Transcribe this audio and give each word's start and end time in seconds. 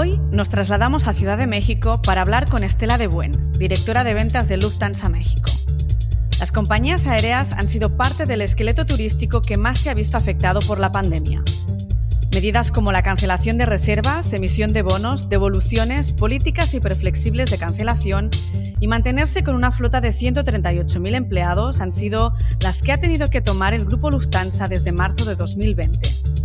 Hoy 0.00 0.20
nos 0.30 0.48
trasladamos 0.48 1.08
a 1.08 1.12
Ciudad 1.12 1.38
de 1.38 1.48
México 1.48 2.00
para 2.00 2.20
hablar 2.20 2.48
con 2.48 2.62
Estela 2.62 2.98
de 2.98 3.08
Buen, 3.08 3.50
directora 3.54 4.04
de 4.04 4.14
ventas 4.14 4.46
de 4.46 4.56
Lufthansa 4.56 5.08
México. 5.08 5.50
Las 6.38 6.52
compañías 6.52 7.08
aéreas 7.08 7.50
han 7.50 7.66
sido 7.66 7.96
parte 7.96 8.24
del 8.24 8.42
esqueleto 8.42 8.86
turístico 8.86 9.42
que 9.42 9.56
más 9.56 9.80
se 9.80 9.90
ha 9.90 9.94
visto 9.94 10.16
afectado 10.16 10.60
por 10.60 10.78
la 10.78 10.92
pandemia. 10.92 11.42
Medidas 12.32 12.70
como 12.70 12.92
la 12.92 13.02
cancelación 13.02 13.58
de 13.58 13.66
reservas, 13.66 14.32
emisión 14.32 14.72
de 14.72 14.82
bonos, 14.82 15.28
devoluciones, 15.28 16.12
políticas 16.12 16.72
hiperflexibles 16.74 17.50
de 17.50 17.58
cancelación 17.58 18.30
y 18.78 18.86
mantenerse 18.86 19.42
con 19.42 19.56
una 19.56 19.72
flota 19.72 20.00
de 20.00 20.10
138.000 20.10 21.14
empleados 21.16 21.80
han 21.80 21.90
sido 21.90 22.34
las 22.60 22.82
que 22.82 22.92
ha 22.92 23.00
tenido 23.00 23.30
que 23.30 23.40
tomar 23.40 23.74
el 23.74 23.84
grupo 23.84 24.12
Lufthansa 24.12 24.68
desde 24.68 24.92
marzo 24.92 25.24
de 25.24 25.34
2020. 25.34 26.37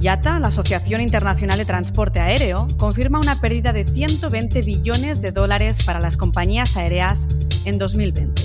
YATA, 0.00 0.38
la 0.38 0.48
Asociación 0.48 1.00
Internacional 1.00 1.58
de 1.58 1.64
Transporte 1.64 2.20
Aéreo, 2.20 2.68
confirma 2.76 3.18
una 3.18 3.40
pérdida 3.40 3.72
de 3.72 3.84
120 3.84 4.62
billones 4.62 5.20
de 5.22 5.32
dólares 5.32 5.78
para 5.84 5.98
las 5.98 6.16
compañías 6.16 6.76
aéreas 6.76 7.26
en 7.64 7.78
2020. 7.78 8.42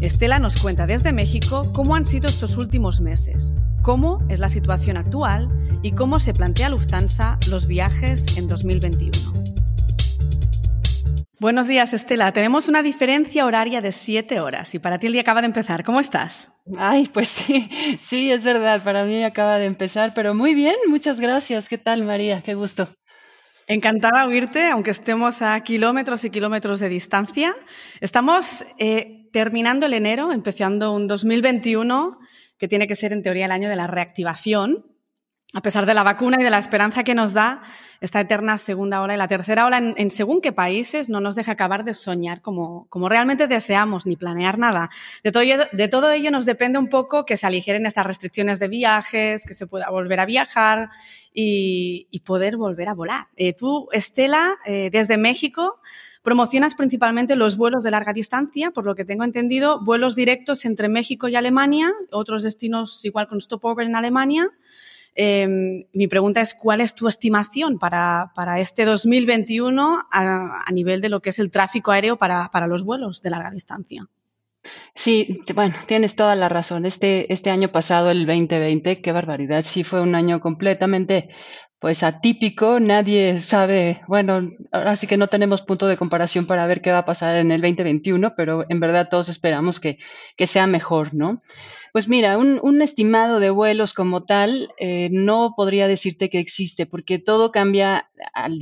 Estela 0.00 0.38
nos 0.38 0.56
cuenta 0.56 0.86
desde 0.86 1.12
México 1.12 1.72
cómo 1.72 1.96
han 1.96 2.06
sido 2.06 2.28
estos 2.28 2.58
últimos 2.58 3.00
meses, 3.00 3.52
cómo 3.82 4.22
es 4.28 4.38
la 4.38 4.48
situación 4.48 4.96
actual 4.96 5.50
y 5.82 5.92
cómo 5.92 6.20
se 6.20 6.32
plantea 6.32 6.68
Lufthansa 6.68 7.38
los 7.48 7.66
viajes 7.66 8.36
en 8.36 8.46
2021. 8.46 9.55
Buenos 11.38 11.68
días, 11.68 11.92
Estela. 11.92 12.32
Tenemos 12.32 12.66
una 12.66 12.82
diferencia 12.82 13.44
horaria 13.44 13.82
de 13.82 13.92
siete 13.92 14.40
horas 14.40 14.74
y 14.74 14.78
para 14.78 14.98
ti 14.98 15.08
el 15.08 15.12
día 15.12 15.20
acaba 15.20 15.42
de 15.42 15.48
empezar. 15.48 15.84
¿Cómo 15.84 16.00
estás? 16.00 16.50
Ay, 16.78 17.10
pues 17.12 17.28
sí, 17.28 17.68
sí, 18.00 18.32
es 18.32 18.42
verdad, 18.42 18.82
para 18.82 19.04
mí 19.04 19.22
acaba 19.22 19.58
de 19.58 19.66
empezar, 19.66 20.14
pero 20.14 20.34
muy 20.34 20.54
bien, 20.54 20.76
muchas 20.88 21.20
gracias. 21.20 21.68
¿Qué 21.68 21.76
tal, 21.76 22.04
María? 22.04 22.40
Qué 22.42 22.54
gusto. 22.54 22.88
Encantada 23.66 24.22
de 24.22 24.28
oírte, 24.28 24.66
aunque 24.70 24.92
estemos 24.92 25.42
a 25.42 25.60
kilómetros 25.60 26.24
y 26.24 26.30
kilómetros 26.30 26.80
de 26.80 26.88
distancia. 26.88 27.54
Estamos 28.00 28.64
eh, 28.78 29.28
terminando 29.30 29.84
el 29.84 29.92
enero, 29.92 30.32
empezando 30.32 30.94
un 30.94 31.06
2021 31.06 32.18
que 32.56 32.68
tiene 32.68 32.86
que 32.86 32.94
ser 32.94 33.12
en 33.12 33.22
teoría 33.22 33.44
el 33.44 33.52
año 33.52 33.68
de 33.68 33.76
la 33.76 33.86
reactivación, 33.86 34.86
a 35.54 35.62
pesar 35.62 35.86
de 35.86 35.94
la 35.94 36.02
vacuna 36.02 36.36
y 36.40 36.44
de 36.44 36.50
la 36.50 36.58
esperanza 36.58 37.04
que 37.04 37.14
nos 37.14 37.32
da 37.32 37.62
esta 38.00 38.20
eterna 38.20 38.58
segunda 38.58 39.00
ola 39.00 39.14
y 39.14 39.16
la 39.16 39.28
tercera 39.28 39.64
ola 39.64 39.78
en, 39.78 40.10
según 40.10 40.40
qué 40.40 40.52
países 40.52 41.08
no 41.08 41.20
nos 41.20 41.36
deja 41.36 41.52
acabar 41.52 41.84
de 41.84 41.94
soñar 41.94 42.42
como, 42.42 42.86
como 42.88 43.08
realmente 43.08 43.46
deseamos 43.46 44.06
ni 44.06 44.16
planear 44.16 44.58
nada. 44.58 44.90
De 45.22 45.30
todo, 45.30 45.44
ello, 45.44 45.58
de 45.72 45.88
todo 45.88 46.10
ello 46.10 46.30
nos 46.32 46.46
depende 46.46 46.78
un 46.78 46.88
poco 46.88 47.24
que 47.24 47.36
se 47.36 47.46
aligeren 47.46 47.86
estas 47.86 48.06
restricciones 48.06 48.58
de 48.58 48.68
viajes, 48.68 49.44
que 49.46 49.54
se 49.54 49.66
pueda 49.68 49.88
volver 49.88 50.18
a 50.20 50.26
viajar 50.26 50.90
y, 51.32 52.08
poder 52.24 52.56
volver 52.56 52.88
a 52.88 52.94
volar. 52.94 53.28
Eh, 53.36 53.52
tú, 53.52 53.88
Estela, 53.92 54.56
eh, 54.64 54.90
desde 54.90 55.16
México, 55.16 55.80
promocionas 56.22 56.74
principalmente 56.74 57.36
los 57.36 57.56
vuelos 57.56 57.84
de 57.84 57.92
larga 57.92 58.12
distancia, 58.12 58.72
por 58.72 58.84
lo 58.84 58.96
que 58.96 59.04
tengo 59.04 59.22
entendido, 59.22 59.80
vuelos 59.84 60.16
directos 60.16 60.64
entre 60.64 60.88
México 60.88 61.28
y 61.28 61.36
Alemania, 61.36 61.92
otros 62.10 62.42
destinos 62.42 63.04
igual 63.04 63.28
con 63.28 63.40
stopover 63.40 63.86
en 63.86 63.94
Alemania. 63.94 64.50
Em, 65.18 65.80
mi 65.94 66.08
pregunta 66.08 66.42
es, 66.42 66.54
¿cuál 66.54 66.82
es 66.82 66.94
tu 66.94 67.08
estimación 67.08 67.78
para, 67.78 68.30
este 68.58 68.84
2021 68.84 70.06
a, 70.12 70.64
nivel 70.72 71.00
de 71.00 71.08
lo 71.08 71.20
que 71.20 71.30
es 71.30 71.38
el 71.38 71.50
tráfico 71.50 71.90
aéreo 71.90 72.16
para, 72.18 72.66
los 72.66 72.84
vuelos 72.84 73.22
de 73.22 73.30
larga 73.30 73.50
distancia? 73.50 74.06
Sí, 74.94 75.40
bueno, 75.54 75.74
tienes 75.86 76.16
toda 76.16 76.34
la 76.34 76.50
razón. 76.50 76.84
Este, 76.84 77.32
este 77.32 77.50
año 77.50 77.68
pasado, 77.68 78.10
el 78.10 78.26
2020, 78.26 79.00
qué 79.00 79.12
barbaridad, 79.12 79.64
sí 79.64 79.84
fue 79.84 80.02
un 80.02 80.14
año 80.14 80.40
completamente 80.40 81.30
pues 81.78 82.02
atípico, 82.02 82.80
nadie 82.80 83.40
sabe, 83.40 84.00
bueno, 84.08 84.50
ahora 84.72 84.96
sí 84.96 85.06
que 85.06 85.18
no 85.18 85.28
tenemos 85.28 85.60
punto 85.60 85.86
de 85.86 85.98
comparación 85.98 86.46
para 86.46 86.66
ver 86.66 86.80
qué 86.80 86.90
va 86.90 86.98
a 86.98 87.04
pasar 87.04 87.36
en 87.36 87.52
el 87.52 87.60
2021, 87.60 88.34
pero 88.34 88.64
en 88.68 88.80
verdad 88.80 89.08
todos 89.10 89.28
esperamos 89.28 89.78
que, 89.78 89.98
que 90.36 90.46
sea 90.46 90.66
mejor, 90.66 91.14
¿no? 91.14 91.42
Pues 91.96 92.10
mira, 92.10 92.36
un, 92.36 92.82
estimado 92.82 93.40
de 93.40 93.48
vuelos 93.48 93.94
como 93.94 94.24
tal 94.26 94.68
eh, 94.78 95.08
no 95.12 95.54
podría 95.56 95.88
decirte 95.88 96.28
que 96.28 96.40
existe, 96.40 96.84
porque 96.84 97.18
todo 97.18 97.50
cambia 97.52 98.10
al, 98.34 98.60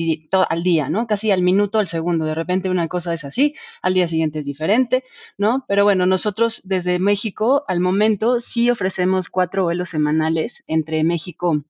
al, 0.48 0.62
día, 0.62 0.88
¿no? 0.88 1.08
Casi 1.08 1.32
al 1.32 1.42
minuto, 1.42 1.80
al 1.80 1.88
segundo. 1.88 2.26
De 2.26 2.36
repente 2.36 2.70
una 2.70 2.86
cosa 2.86 3.12
es 3.12 3.24
así, 3.24 3.56
al 3.82 3.94
día 3.94 4.06
siguiente 4.06 4.38
es 4.38 4.46
diferente, 4.46 5.02
¿no? 5.36 5.64
Pero 5.66 5.82
bueno, 5.82 6.06
nosotros 6.06 6.60
desde 6.62 7.00
México 7.00 7.64
al 7.66 7.80
momento 7.80 8.38
sí 8.38 8.70
ofrecemos 8.70 9.28
cuatro 9.30 9.64
vuelos 9.64 9.88
semanales 9.88 10.62
entre 10.68 11.02
México 11.02 11.64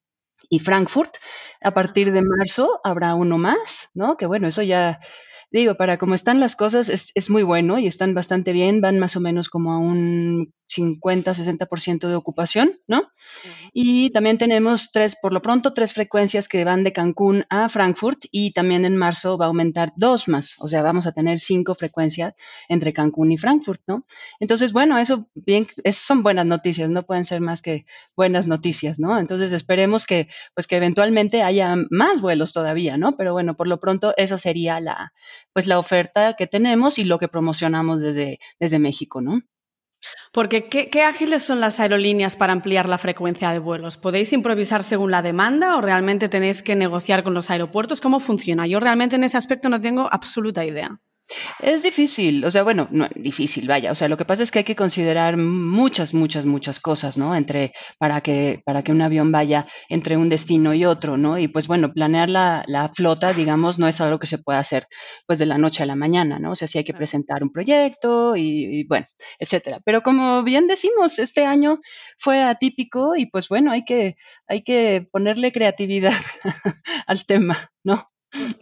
y 0.50 0.58
Frankfurt. 0.58 1.14
A 1.62 1.72
partir 1.72 2.12
de 2.12 2.20
marzo 2.20 2.82
habrá 2.84 3.14
uno 3.14 3.38
más, 3.38 3.88
¿no? 3.94 4.18
Que 4.18 4.26
bueno, 4.26 4.48
eso 4.48 4.60
ya 4.60 5.00
digo, 5.50 5.76
para 5.76 5.98
cómo 5.98 6.16
están 6.16 6.40
las 6.40 6.56
cosas 6.56 6.88
es, 6.88 7.12
es, 7.14 7.30
muy 7.30 7.44
bueno 7.44 7.78
y 7.78 7.86
están 7.86 8.12
bastante 8.12 8.52
bien, 8.52 8.80
van 8.80 8.98
más 8.98 9.14
o 9.16 9.20
menos 9.20 9.48
como 9.48 9.72
a 9.72 9.78
un 9.78 10.52
50-60% 10.74 12.08
de 12.08 12.14
ocupación, 12.14 12.80
¿no? 12.86 13.04
Y 13.72 14.10
también 14.10 14.38
tenemos 14.38 14.90
tres, 14.92 15.16
por 15.20 15.32
lo 15.32 15.42
pronto, 15.42 15.72
tres 15.72 15.92
frecuencias 15.92 16.48
que 16.48 16.64
van 16.64 16.84
de 16.84 16.92
Cancún 16.92 17.44
a 17.50 17.68
Frankfurt 17.68 18.24
y 18.30 18.52
también 18.52 18.84
en 18.84 18.96
marzo 18.96 19.38
va 19.38 19.46
a 19.46 19.48
aumentar 19.48 19.92
dos 19.96 20.28
más, 20.28 20.54
o 20.58 20.68
sea, 20.68 20.82
vamos 20.82 21.06
a 21.06 21.12
tener 21.12 21.40
cinco 21.40 21.74
frecuencias 21.74 22.34
entre 22.68 22.92
Cancún 22.92 23.32
y 23.32 23.38
Frankfurt, 23.38 23.80
¿no? 23.86 24.06
Entonces, 24.40 24.72
bueno, 24.72 24.98
eso 24.98 25.28
bien, 25.34 25.66
son 25.92 26.22
buenas 26.22 26.46
noticias, 26.46 26.90
no 26.90 27.04
pueden 27.04 27.24
ser 27.24 27.40
más 27.40 27.62
que 27.62 27.86
buenas 28.16 28.46
noticias, 28.46 28.98
¿no? 28.98 29.18
Entonces, 29.18 29.52
esperemos 29.52 30.06
que, 30.06 30.28
pues, 30.54 30.66
que 30.66 30.76
eventualmente 30.76 31.42
haya 31.42 31.74
más 31.90 32.20
vuelos 32.20 32.52
todavía, 32.52 32.96
¿no? 32.96 33.16
Pero 33.16 33.32
bueno, 33.32 33.56
por 33.56 33.68
lo 33.68 33.80
pronto, 33.80 34.14
esa 34.16 34.38
sería 34.38 34.80
la, 34.80 35.12
pues, 35.52 35.66
la 35.66 35.78
oferta 35.78 36.34
que 36.34 36.46
tenemos 36.46 36.98
y 36.98 37.04
lo 37.04 37.18
que 37.18 37.28
promocionamos 37.28 38.00
desde, 38.00 38.38
desde 38.58 38.78
México, 38.78 39.20
¿no? 39.20 39.42
Porque, 40.32 40.68
¿qué, 40.68 41.02
ágiles 41.02 41.42
son 41.42 41.60
las 41.60 41.80
aerolíneas 41.80 42.36
para 42.36 42.52
ampliar 42.52 42.88
la 42.88 42.98
frecuencia 42.98 43.50
de 43.50 43.58
vuelos? 43.58 43.96
¿Podéis 43.96 44.32
improvisar 44.32 44.82
según 44.82 45.10
la 45.10 45.22
demanda 45.22 45.76
o 45.76 45.80
realmente 45.80 46.28
tenéis 46.28 46.62
que 46.62 46.74
negociar 46.74 47.22
con 47.22 47.34
los 47.34 47.50
aeropuertos? 47.50 48.00
¿Cómo 48.00 48.20
funciona? 48.20 48.66
Yo 48.66 48.80
realmente 48.80 49.16
en 49.16 49.24
ese 49.24 49.36
aspecto 49.36 49.68
no 49.68 49.80
tengo 49.80 50.08
absoluta 50.12 50.64
idea. 50.64 51.00
Es 51.60 51.82
difícil, 51.82 52.44
o 52.44 52.50
sea, 52.50 52.62
bueno, 52.62 52.88
no 52.90 53.08
difícil, 53.14 53.66
vaya, 53.66 53.90
o 53.92 53.94
sea, 53.94 54.08
lo 54.08 54.16
que 54.16 54.24
pasa 54.24 54.42
es 54.42 54.50
que 54.50 54.60
hay 54.60 54.64
que 54.64 54.76
considerar 54.76 55.36
muchas, 55.36 56.14
muchas, 56.14 56.44
muchas 56.46 56.80
cosas, 56.80 57.16
¿no? 57.16 57.34
Entre, 57.34 57.72
para 57.98 58.20
que, 58.20 58.60
para 58.64 58.82
que 58.82 58.92
un 58.92 59.00
avión 59.02 59.32
vaya 59.32 59.66
entre 59.88 60.16
un 60.16 60.28
destino 60.28 60.74
y 60.74 60.84
otro, 60.84 61.16
¿no? 61.16 61.38
Y 61.38 61.48
pues 61.48 61.66
bueno, 61.66 61.92
planear 61.92 62.28
la, 62.28 62.64
la 62.66 62.88
flota, 62.90 63.32
digamos, 63.32 63.78
no 63.78 63.88
es 63.88 64.00
algo 64.00 64.18
que 64.18 64.26
se 64.26 64.38
pueda 64.38 64.58
hacer 64.58 64.86
pues 65.26 65.38
de 65.38 65.46
la 65.46 65.58
noche 65.58 65.82
a 65.82 65.86
la 65.86 65.96
mañana, 65.96 66.38
¿no? 66.38 66.52
O 66.52 66.56
sea, 66.56 66.68
sí 66.68 66.78
hay 66.78 66.84
que 66.84 66.94
presentar 66.94 67.42
un 67.42 67.52
proyecto 67.52 68.36
y, 68.36 68.80
y 68.80 68.86
bueno, 68.86 69.06
etcétera. 69.38 69.80
Pero 69.84 70.02
como 70.02 70.42
bien 70.42 70.66
decimos, 70.66 71.18
este 71.18 71.44
año 71.46 71.78
fue 72.18 72.42
atípico 72.42 73.16
y 73.16 73.26
pues 73.26 73.48
bueno, 73.48 73.72
hay 73.72 73.84
que, 73.84 74.16
hay 74.46 74.62
que 74.62 75.06
ponerle 75.10 75.52
creatividad 75.52 76.12
al 77.06 77.24
tema, 77.26 77.70
¿no? 77.84 78.13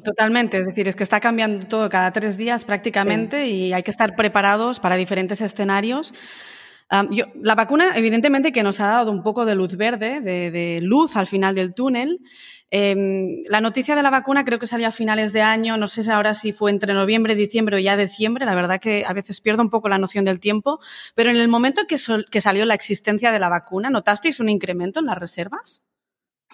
Totalmente, 0.05 0.59
es 0.59 0.67
decir, 0.67 0.89
es 0.89 0.97
que 0.97 1.03
está 1.03 1.21
cambiando 1.21 1.67
todo 1.67 1.89
cada 1.89 2.13
tres 2.13 2.37
días 2.37 2.65
prácticamente 2.65 3.47
y 3.47 3.73
hay 3.73 3.83
que 3.83 3.91
estar 3.91 4.15
preparados 4.17 4.81
para 4.81 4.97
diferentes 4.97 5.41
escenarios. 5.41 6.13
la 6.91 7.55
vacuna, 7.55 7.97
evidentemente, 7.97 8.53
que 8.53 8.63
nos 8.63 8.81
ha 8.81 8.89
dado 8.89 9.11
un 9.11 9.23
poco 9.23 9.47
de 9.47 9.55
luz 9.55 9.77
verde, 9.77 10.21
de, 10.21 10.81
luz 10.83 11.17
al 11.17 11.27
final 11.27 11.55
del 11.55 11.73
túnel. 11.73 12.21
Em, 12.75 13.43
la 13.49 13.61
noticia 13.61 13.95
de 13.95 14.03
la 14.03 14.09
vacuna 14.11 14.45
creo 14.45 14.59
que 14.59 14.67
salió 14.67 14.89
a 14.89 14.93
finales 14.93 15.33
de 15.35 15.43
año, 15.43 15.77
no 15.77 15.89
sé 15.89 16.11
ahora 16.11 16.33
si 16.33 16.53
fue 16.53 16.71
entre 16.71 16.95
noviembre, 16.95 17.35
diciembre 17.35 17.77
o 17.77 17.79
ya 17.79 17.99
diciembre, 17.99 18.47
la 18.47 18.55
verdad 18.55 18.81
que 18.81 19.05
a 19.07 19.13
veces 19.13 19.43
pierdo 19.43 19.63
un 19.63 19.69
poco 19.69 19.91
la 19.91 19.99
noción 19.99 20.25
del 20.25 20.41
tiempo, 20.41 20.81
pero 21.15 21.29
en 21.29 21.37
el 21.37 21.49
momento 21.49 21.83
que, 21.87 21.97
que 22.31 22.41
salió 22.41 22.65
la 22.65 22.75
existencia 22.75 23.31
de 23.31 23.39
la 23.39 23.51
vacuna, 23.51 23.91
¿notasteis 23.91 24.41
un 24.41 24.49
incremento 24.49 25.01
en 25.01 25.07
las 25.07 25.19
reservas? 25.19 25.83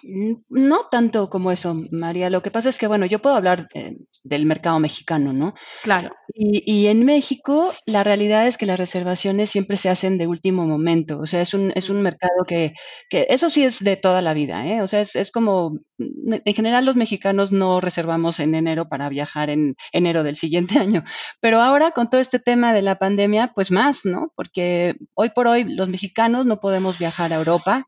No 0.03 0.87
tanto 0.91 1.29
como 1.29 1.51
eso, 1.51 1.75
María. 1.91 2.29
Lo 2.29 2.41
que 2.41 2.51
pasa 2.51 2.69
es 2.69 2.77
que, 2.77 2.87
bueno, 2.87 3.05
yo 3.05 3.19
puedo 3.19 3.35
hablar 3.35 3.67
eh, 3.73 3.97
del 4.23 4.45
mercado 4.45 4.79
mexicano, 4.79 5.33
¿no? 5.33 5.53
Claro. 5.83 6.11
Y, 6.33 6.63
y, 6.65 6.87
en 6.87 7.05
México, 7.05 7.73
la 7.85 8.03
realidad 8.03 8.47
es 8.47 8.57
que 8.57 8.65
las 8.65 8.79
reservaciones 8.79 9.49
siempre 9.49 9.77
se 9.77 9.89
hacen 9.89 10.17
de 10.17 10.27
último 10.27 10.65
momento. 10.65 11.19
O 11.19 11.27
sea, 11.27 11.41
es 11.41 11.53
un, 11.53 11.71
es 11.75 11.89
un 11.89 12.01
mercado 12.01 12.45
que, 12.47 12.73
que 13.09 13.27
eso 13.29 13.49
sí 13.49 13.63
es 13.63 13.83
de 13.83 13.97
toda 13.97 14.21
la 14.21 14.33
vida, 14.33 14.65
¿eh? 14.65 14.81
O 14.81 14.87
sea, 14.87 15.01
es, 15.01 15.15
es 15.15 15.31
como, 15.31 15.71
mm, 15.97 16.33
en 16.45 16.53
general 16.53 16.85
los 16.85 16.95
mexicanos 16.95 17.51
no 17.51 17.81
reservamos 17.81 18.39
en 18.39 18.55
enero 18.55 18.89
para 18.89 19.09
viajar 19.09 19.49
en 19.49 19.75
enero 19.91 20.23
del 20.23 20.35
siguiente 20.35 20.77
año. 20.79 21.03
Pero 21.41 21.61
ahora, 21.61 21.91
con 21.91 22.09
todo 22.09 22.21
este 22.21 22.39
tema 22.39 22.73
de 22.73 22.81
la 22.81 22.97
pandemia, 22.99 23.51
pues 23.55 23.71
más, 23.71 24.05
¿no? 24.05 24.31
Porque 24.35 24.95
hoy 25.15 25.29
por 25.31 25.47
hoy 25.47 25.63
los 25.63 25.89
mexicanos 25.89 26.45
no 26.45 26.59
podemos 26.59 26.99
viajar 26.99 27.33
a 27.33 27.37
Europa, 27.37 27.85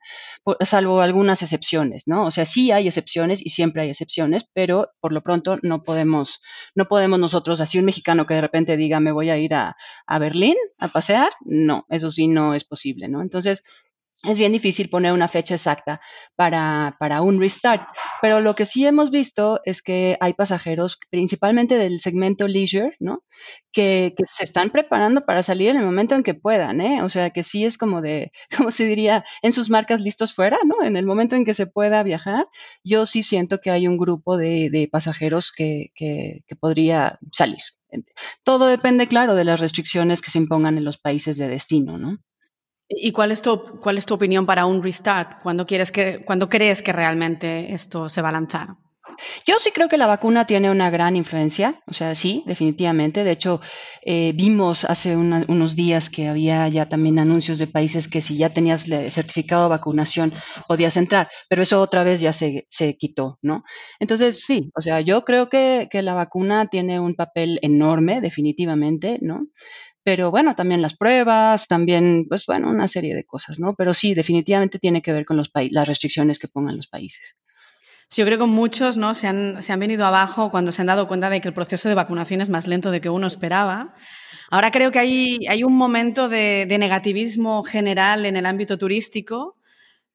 salvo 0.62 1.02
algunas 1.02 1.42
excepciones. 1.42 2.01
¿No? 2.08 2.26
O 2.26 2.32
sea, 2.32 2.46
sí 2.46 2.72
hay 2.72 2.88
excepciones 2.88 3.46
y 3.46 3.50
siempre 3.50 3.84
hay 3.84 3.90
excepciones, 3.90 4.46
pero 4.54 4.90
por 5.00 5.12
lo 5.14 5.22
pronto 5.22 5.58
no 5.62 5.84
podemos, 5.84 6.42
no 6.76 6.88
podemos 6.88 7.20
nosotros, 7.20 7.62
así 7.62 7.80
un 7.80 7.86
mexicano 7.86 8.26
que 8.26 8.36
de 8.36 8.42
repente 8.42 8.78
diga 8.78 9.00
me 9.00 9.12
voy 9.12 9.30
a 9.30 9.38
ir 9.38 9.54
a, 9.54 9.76
a 10.06 10.20
Berlín 10.20 10.56
a 10.78 10.88
pasear, 10.88 11.32
no, 11.42 11.86
eso 11.90 12.12
sí 12.12 12.28
no 12.28 12.54
es 12.54 12.64
posible, 12.64 13.08
¿no? 13.08 13.22
Entonces, 13.22 13.64
es 14.24 14.38
bien 14.38 14.52
difícil 14.52 14.90
poner 14.90 15.14
una 15.14 15.28
fecha 15.28 15.56
exacta 15.56 16.00
para, 16.36 16.96
para, 17.00 17.22
un 17.22 17.40
restart. 17.40 17.88
Pero 18.22 18.40
lo 18.40 18.56
que 18.56 18.66
sí 18.66 18.86
hemos 18.86 19.10
visto 19.10 19.60
es 19.66 19.82
que 19.82 20.18
hay 20.20 20.34
pasajeros, 20.34 21.00
principalmente 21.10 21.76
del 21.78 22.02
segmento 22.02 22.48
leisure, 22.48 22.96
¿no? 23.00 23.24
Que, 23.72 24.14
que, 24.16 24.24
se 24.26 24.44
están 24.44 24.70
preparando 24.70 25.26
para 25.26 25.42
salir 25.42 25.70
en 25.70 25.78
el 25.78 25.86
momento 25.86 26.14
en 26.16 26.24
que 26.24 26.36
puedan, 26.36 26.82
¿eh? 26.82 27.02
O 27.02 27.10
sea, 27.10 27.32
que 27.32 27.42
sí 27.42 27.66
es 27.66 27.78
como 27.78 28.02
de, 28.02 28.32
como 28.58 28.72
se 28.72 28.86
diría, 28.86 29.26
en 29.42 29.54
sus 29.54 29.70
marcas 29.70 30.02
listos 30.02 30.34
fuera, 30.34 30.60
¿no? 30.66 30.86
En 30.86 30.98
el 30.98 31.06
momento 31.06 31.36
en 31.36 31.46
que 31.46 31.56
se 31.56 31.66
pueda 31.66 32.04
viajar, 32.04 32.48
yo 32.84 33.06
sí 33.08 33.24
siento 33.24 33.60
que 33.60 33.72
hay 33.72 33.88
un 33.88 33.98
grupo 33.98 34.38
de, 34.38 34.70
de 34.72 34.88
pasajeros 34.92 35.52
que, 35.52 35.88
que, 35.96 36.44
que 36.48 36.56
podría 36.56 37.18
salir. 37.32 37.62
Todo 38.44 38.68
depende, 38.68 39.08
claro, 39.08 39.36
de 39.36 39.44
las 39.44 39.60
restricciones 39.60 40.22
que 40.22 40.32
se 40.32 40.38
impongan 40.38 40.78
en 40.78 40.86
los 40.86 40.98
países 40.98 41.38
de 41.38 41.48
destino, 41.48 41.98
¿no? 41.98 42.20
¿Y 42.94 43.12
cuál 43.12 43.32
es 43.32 43.42
tu, 43.42 43.80
cuál 43.80 43.98
es 43.98 44.06
tu 44.06 44.14
opinión 44.14 44.46
para 44.46 44.66
un 44.66 44.84
restart? 44.84 45.42
¿Cuándo, 45.42 45.66
quieres 45.66 45.92
que, 45.92 46.22
¿Cuándo 46.26 46.50
crees 46.50 46.82
que 46.82 46.92
realmente 46.92 47.74
esto 47.74 48.10
se 48.10 48.22
va 48.22 48.30
a 48.30 48.34
lanzar? 48.34 48.76
Yo 49.46 49.56
sí 49.60 49.72
creo 49.72 49.88
que 49.88 49.98
la 49.98 50.08
vacuna 50.08 50.46
tiene 50.46 50.72
una 50.72 50.90
gran 50.90 51.16
influencia, 51.16 51.82
o 51.86 51.94
sea, 51.94 52.16
sí, 52.16 52.44
definitivamente. 52.46 53.24
De 53.24 53.32
hecho, 53.32 53.62
eh, 54.04 54.34
vimos 54.36 54.86
hace 54.86 55.16
unos 55.16 55.76
días 55.76 56.10
que 56.10 56.28
había 56.28 56.68
ya 56.70 56.88
también 56.90 57.20
anuncios 57.20 57.58
de 57.58 57.68
países 57.68 58.08
que 58.08 58.22
si 58.22 58.38
ya 58.38 58.54
tenías 58.54 58.86
certificado 59.10 59.64
de 59.64 59.70
vacunación 59.70 60.34
podías 60.68 60.98
entrar, 60.98 61.30
pero 61.50 61.62
eso 61.62 61.82
otra 61.82 62.04
vez 62.04 62.22
ya 62.22 62.34
se, 62.34 62.66
se 62.70 62.98
quitó, 62.98 63.38
¿no? 63.42 63.64
Entonces, 64.00 64.44
sí, 64.44 64.72
o 64.76 64.82
sea, 64.82 65.02
yo 65.02 65.24
creo 65.24 65.50
que, 65.50 65.88
que 65.92 66.02
la 66.02 66.14
vacuna 66.14 66.68
tiene 66.68 67.00
un 67.00 67.16
papel 67.16 67.60
enorme, 67.62 68.22
definitivamente, 68.22 69.20
¿no? 69.22 69.48
Pero 70.04 70.32
bueno, 70.32 70.56
también 70.56 70.82
las 70.82 70.96
pruebas, 70.96 71.68
también, 71.68 72.26
pues 72.28 72.46
bueno, 72.46 72.70
una 72.70 72.88
serie 72.88 73.14
de 73.14 73.24
cosas, 73.24 73.60
¿no? 73.60 73.76
Pero 73.76 73.94
sí, 73.94 74.16
definitivamente 74.16 74.80
tiene 74.80 75.02
que 75.02 75.14
ver 75.14 75.26
con 75.26 75.38
los 75.38 75.52
las 75.54 75.88
restricciones 75.88 76.40
que 76.40 76.48
pongan 76.48 76.78
los 76.78 76.88
países. 76.88 77.38
Sí, 78.10 78.22
yo 78.22 78.26
creo 78.26 78.40
que 78.40 78.46
muchos 78.46 78.98
¿no? 78.98 79.14
se, 79.14 79.28
han, 79.28 79.62
se 79.62 79.72
han 79.72 79.80
venido 79.80 80.06
abajo 80.06 80.52
cuando 80.52 80.72
se 80.72 80.82
han 80.82 80.88
dado 80.88 81.08
cuenta 81.08 81.30
de 81.30 81.40
que 81.40 81.48
el 81.48 81.54
proceso 81.54 81.88
de 81.88 81.96
vacunación 81.96 82.42
es 82.42 82.50
más 82.50 82.68
lento 82.68 82.92
de 82.92 83.00
que 83.00 83.10
uno 83.10 83.28
esperaba. 83.28 83.94
Ahora 84.50 84.72
creo 84.72 84.92
que 84.92 85.00
hay, 85.00 85.40
hay 85.48 85.64
un 85.64 85.78
momento 85.78 86.28
de, 86.28 86.66
negativismo 86.68 87.64
general 87.64 88.26
en 88.26 88.36
el 88.36 88.46
ámbito 88.46 88.78
turístico, 88.78 89.56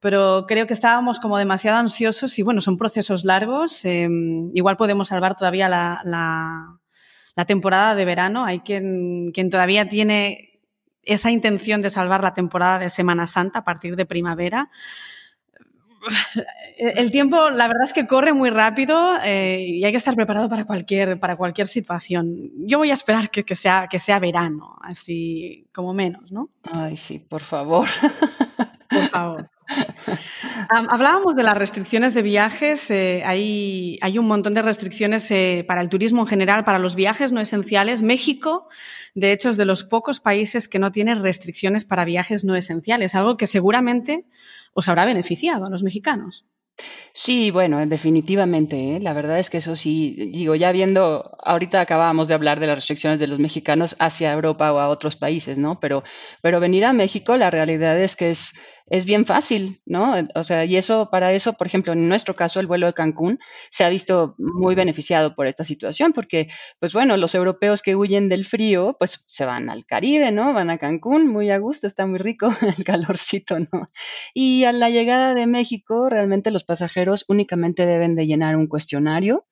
pero 0.01 0.45
creo 0.47 0.67
que 0.67 0.75
estábamos 0.75 1.21
como 1.21 1.39
demasiado 1.39 1.79
ansiosos 1.79 2.39
y 2.39 2.43
bueno, 2.43 2.61
son 2.61 2.77
procesos 2.77 3.25
largos. 3.25 3.85
Em, 3.87 4.51
igual 4.53 4.77
podemos 4.77 5.09
salvar 5.09 5.37
todavía 5.37 5.69
la 5.69 6.79
temporada 7.45 7.95
de 7.95 8.05
verano. 8.05 8.45
Hay 8.45 8.61
quien, 8.61 9.31
quien 9.33 9.51
todavía 9.51 9.89
tiene 9.89 10.61
esa 11.03 11.31
intención 11.31 11.83
de 11.83 11.91
salvar 11.91 12.23
la 12.23 12.35
temporada 12.35 12.79
de 12.79 12.91
Semana 12.91 13.27
Santa 13.27 13.61
a 13.61 13.65
partir 13.65 13.97
de 13.97 14.07
primavera. 14.07 14.71
El 16.79 17.11
tiempo, 17.11 17.51
la 17.51 17.69
verdad 17.69 17.85
es 17.85 17.93
que 17.93 18.07
corre 18.07 18.33
muy 18.33 18.51
rápido 18.51 19.17
eh, 19.25 19.65
y 19.67 19.85
hay 19.85 19.93
que 19.93 19.99
estar 19.99 20.15
preparado 20.15 20.49
para 20.49 20.65
cualquier, 20.65 21.19
para 21.19 21.37
cualquier 21.37 21.67
situación. 21.67 22.37
Yo 22.59 22.79
voy 22.79 22.91
a 22.91 22.95
esperar 22.95 23.31
que, 23.31 23.45
que, 23.45 23.55
sea, 23.55 23.89
que 23.91 23.99
sea 23.99 24.19
verano, 24.19 24.77
así 24.83 25.69
como 25.73 25.95
menos, 25.95 26.33
¿no? 26.33 26.51
Ay, 26.65 26.97
sí, 26.97 27.19
por 27.19 27.43
favor. 27.43 27.89
Por 28.89 29.09
favor. 29.09 29.51
Hablábamos 30.69 31.35
de 31.35 31.43
las 31.43 31.57
restricciones 31.57 32.15
de 32.15 32.23
viajes. 32.23 32.91
Eh, 32.91 33.23
hay, 33.25 33.99
hay, 34.01 34.19
un 34.19 34.27
montón 34.27 34.55
de 34.55 34.63
restricciones 34.63 35.31
eh, 35.31 35.65
para 35.67 35.81
el 35.81 35.89
turismo 35.89 36.23
en 36.23 36.29
general, 36.29 36.65
para 36.65 36.79
los 36.79 36.95
viajes 36.95 37.33
no 37.33 37.41
esenciales. 37.41 38.03
México, 38.03 38.69
de 39.15 39.33
hecho, 39.33 39.51
es 39.51 39.57
de 39.57 39.65
los 39.65 39.85
pocos 39.85 40.21
países 40.21 40.69
que 40.69 40.79
no 40.79 40.93
tiene 40.93 41.15
restricciones 41.15 41.85
para 41.85 42.05
viajes 42.05 42.45
no 42.45 42.57
esenciales, 42.57 43.15
algo 43.15 43.37
que 43.37 43.47
seguramente 43.47 44.27
os 44.75 44.89
habrá 44.89 45.05
beneficiado 45.05 45.67
a 45.67 45.71
los 45.71 45.83
mexicanos. 45.83 46.47
Sí, 47.13 47.51
bueno, 47.51 47.85
definitivamente, 47.87 48.97
¿eh? 48.97 49.01
la 49.01 49.15
verdad 49.15 49.39
es 49.39 49.49
que 49.49 49.59
eso 49.59 49.77
sí, 49.77 50.31
digo, 50.33 50.55
ya 50.55 50.73
viendo, 50.73 51.35
ahorita 51.43 51.81
acabábamos 51.81 52.29
de 52.29 52.35
hablar 52.35 52.61
de 52.61 52.67
las 52.67 52.77
restricciones 52.77 53.19
de 53.19 53.27
los 53.27 53.39
mexicanos 53.39 53.97
hacia 53.99 54.33
Europa 54.33 54.73
o 54.73 54.79
a 54.79 54.89
otros 54.91 55.17
países, 55.17 55.57
¿no? 55.57 55.81
Pero, 55.81 56.03
pero 56.43 56.61
venir 56.61 56.85
a 56.85 56.93
México, 56.93 57.37
la 57.37 57.51
realidad 57.51 57.99
es 57.99 58.17
que 58.17 58.31
es, 58.31 58.53
es 58.89 59.05
bien 59.05 59.27
fácil, 59.27 59.81
¿no? 59.85 60.15
O 60.35 60.45
sea, 60.45 60.65
y 60.65 60.77
eso, 60.77 61.11
para 61.11 61.33
eso, 61.33 61.55
por 61.55 61.67
ejemplo, 61.67 61.93
en 61.93 62.09
nuestro 62.09 62.37
caso, 62.37 62.61
el 62.61 62.67
vuelo 62.69 62.87
de 62.87 62.95
Cancún 62.95 63.39
se 63.71 63.85
ha 63.85 63.89
visto 63.89 64.35
muy 64.39 64.75
beneficiado 64.75 65.35
por 65.35 65.47
esta 65.49 65.65
situación, 65.65 66.13
porque, 66.13 66.49
pues 66.79 66.93
bueno, 66.93 67.17
los 67.17 67.35
europeos 67.35 67.83
que 67.83 67.97
huyen 67.97 68.29
del 68.29 68.45
frío, 68.45 68.97
pues 68.99 69.25
se 69.27 69.45
van 69.45 69.71
al 69.71 69.87
Caribe, 69.87 70.31
¿no? 70.31 70.53
Van 70.53 70.71
a 70.71 70.79
Cancún, 70.79 71.27
muy 71.27 71.51
a 71.51 71.59
gusto, 71.59 71.87
está 71.87 72.07
muy 72.07 72.19
rico 72.19 72.49
el 72.79 72.85
calorcito, 72.85 73.59
¿no? 73.59 73.91
Y 74.35 74.65
a 74.65 74.73
la 74.73 74.91
llegada 74.91 75.35
de 75.35 75.47
México, 75.47 76.09
realmente 76.09 76.51
los 76.51 76.65
pasajeros 76.65 77.25
únicamente 77.29 77.87
deben 77.87 78.15
de 78.15 78.27
llenar 78.27 78.57
un 78.57 78.69
cuestionario 78.69 79.47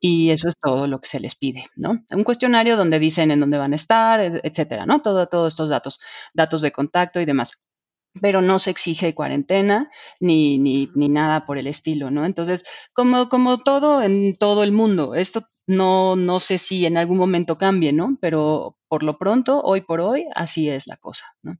y 0.00 0.30
eso 0.30 0.48
es 0.48 0.54
todo 0.60 0.86
lo 0.86 1.00
que 1.00 1.08
se 1.08 1.20
les 1.20 1.36
pide, 1.36 1.66
¿no? 1.76 2.04
Un 2.10 2.24
cuestionario 2.24 2.76
donde 2.76 2.98
dicen 2.98 3.30
en 3.30 3.40
dónde 3.40 3.58
van 3.58 3.72
a 3.72 3.76
estar, 3.76 4.20
etcétera, 4.20 4.86
¿no? 4.86 5.00
Todo, 5.00 5.26
todos 5.28 5.52
estos 5.52 5.68
datos, 5.68 6.00
datos 6.34 6.62
de 6.62 6.72
contacto 6.72 7.20
y 7.20 7.24
demás 7.26 7.52
pero 8.20 8.42
no 8.42 8.58
se 8.58 8.70
exige 8.70 9.14
cuarentena 9.14 9.90
ni, 10.18 10.58
ni, 10.58 10.90
ni, 10.94 11.08
nada 11.08 11.46
por 11.46 11.58
el 11.58 11.66
estilo, 11.66 12.10
¿no? 12.10 12.24
Entonces, 12.24 12.64
como, 12.92 13.28
como 13.28 13.58
todo 13.58 14.02
en 14.02 14.36
todo 14.36 14.64
el 14.64 14.72
mundo, 14.72 15.14
esto 15.14 15.46
no, 15.66 16.16
no 16.16 16.40
sé 16.40 16.58
si 16.58 16.86
en 16.86 16.96
algún 16.96 17.18
momento 17.18 17.56
cambie, 17.58 17.92
¿no? 17.92 18.18
Pero 18.20 18.76
por 18.88 19.02
lo 19.02 19.18
pronto, 19.18 19.60
hoy 19.62 19.82
por 19.82 20.00
hoy, 20.00 20.26
así 20.34 20.68
es 20.68 20.86
la 20.86 20.96
cosa, 20.96 21.24
¿no? 21.42 21.56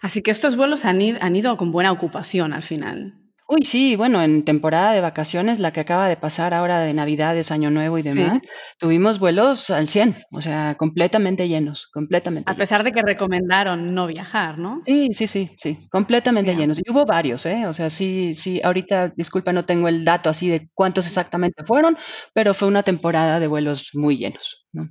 Así 0.00 0.22
que 0.22 0.30
estos 0.30 0.56
vuelos 0.56 0.84
han 0.84 1.00
ido, 1.00 1.18
han 1.20 1.36
ido 1.36 1.56
con 1.56 1.72
buena 1.72 1.92
ocupación 1.92 2.52
al 2.52 2.62
final. 2.62 3.27
Uy, 3.50 3.64
sí, 3.64 3.96
bueno, 3.96 4.22
en 4.22 4.44
temporada 4.44 4.92
de 4.92 5.00
vacaciones, 5.00 5.58
la 5.58 5.72
que 5.72 5.80
acaba 5.80 6.06
de 6.06 6.18
pasar 6.18 6.52
ahora 6.52 6.80
de 6.80 6.92
Navidades, 6.92 7.50
Año 7.50 7.70
Nuevo 7.70 7.96
y 7.96 8.02
demás, 8.02 8.42
tuvimos 8.78 9.18
vuelos 9.18 9.70
al 9.70 9.88
100, 9.88 10.18
o 10.30 10.42
sea, 10.42 10.74
completamente 10.74 11.48
llenos, 11.48 11.88
completamente. 11.90 12.50
A 12.50 12.54
pesar 12.56 12.84
de 12.84 12.92
que 12.92 13.00
recomendaron 13.00 13.94
no 13.94 14.06
viajar, 14.06 14.58
¿no? 14.58 14.82
Sí, 14.84 15.14
sí, 15.14 15.26
sí, 15.26 15.50
sí, 15.56 15.88
completamente 15.90 16.54
llenos. 16.54 16.78
Y 16.78 16.92
hubo 16.92 17.06
varios, 17.06 17.46
¿eh? 17.46 17.66
O 17.66 17.72
sea, 17.72 17.88
sí, 17.88 18.34
sí, 18.34 18.60
ahorita, 18.62 19.14
disculpa, 19.16 19.50
no 19.54 19.64
tengo 19.64 19.88
el 19.88 20.04
dato 20.04 20.28
así 20.28 20.50
de 20.50 20.68
cuántos 20.74 21.06
exactamente 21.06 21.64
fueron, 21.64 21.96
pero 22.34 22.52
fue 22.52 22.68
una 22.68 22.82
temporada 22.82 23.40
de 23.40 23.46
vuelos 23.46 23.92
muy 23.94 24.18
llenos, 24.18 24.66
¿no? 24.72 24.90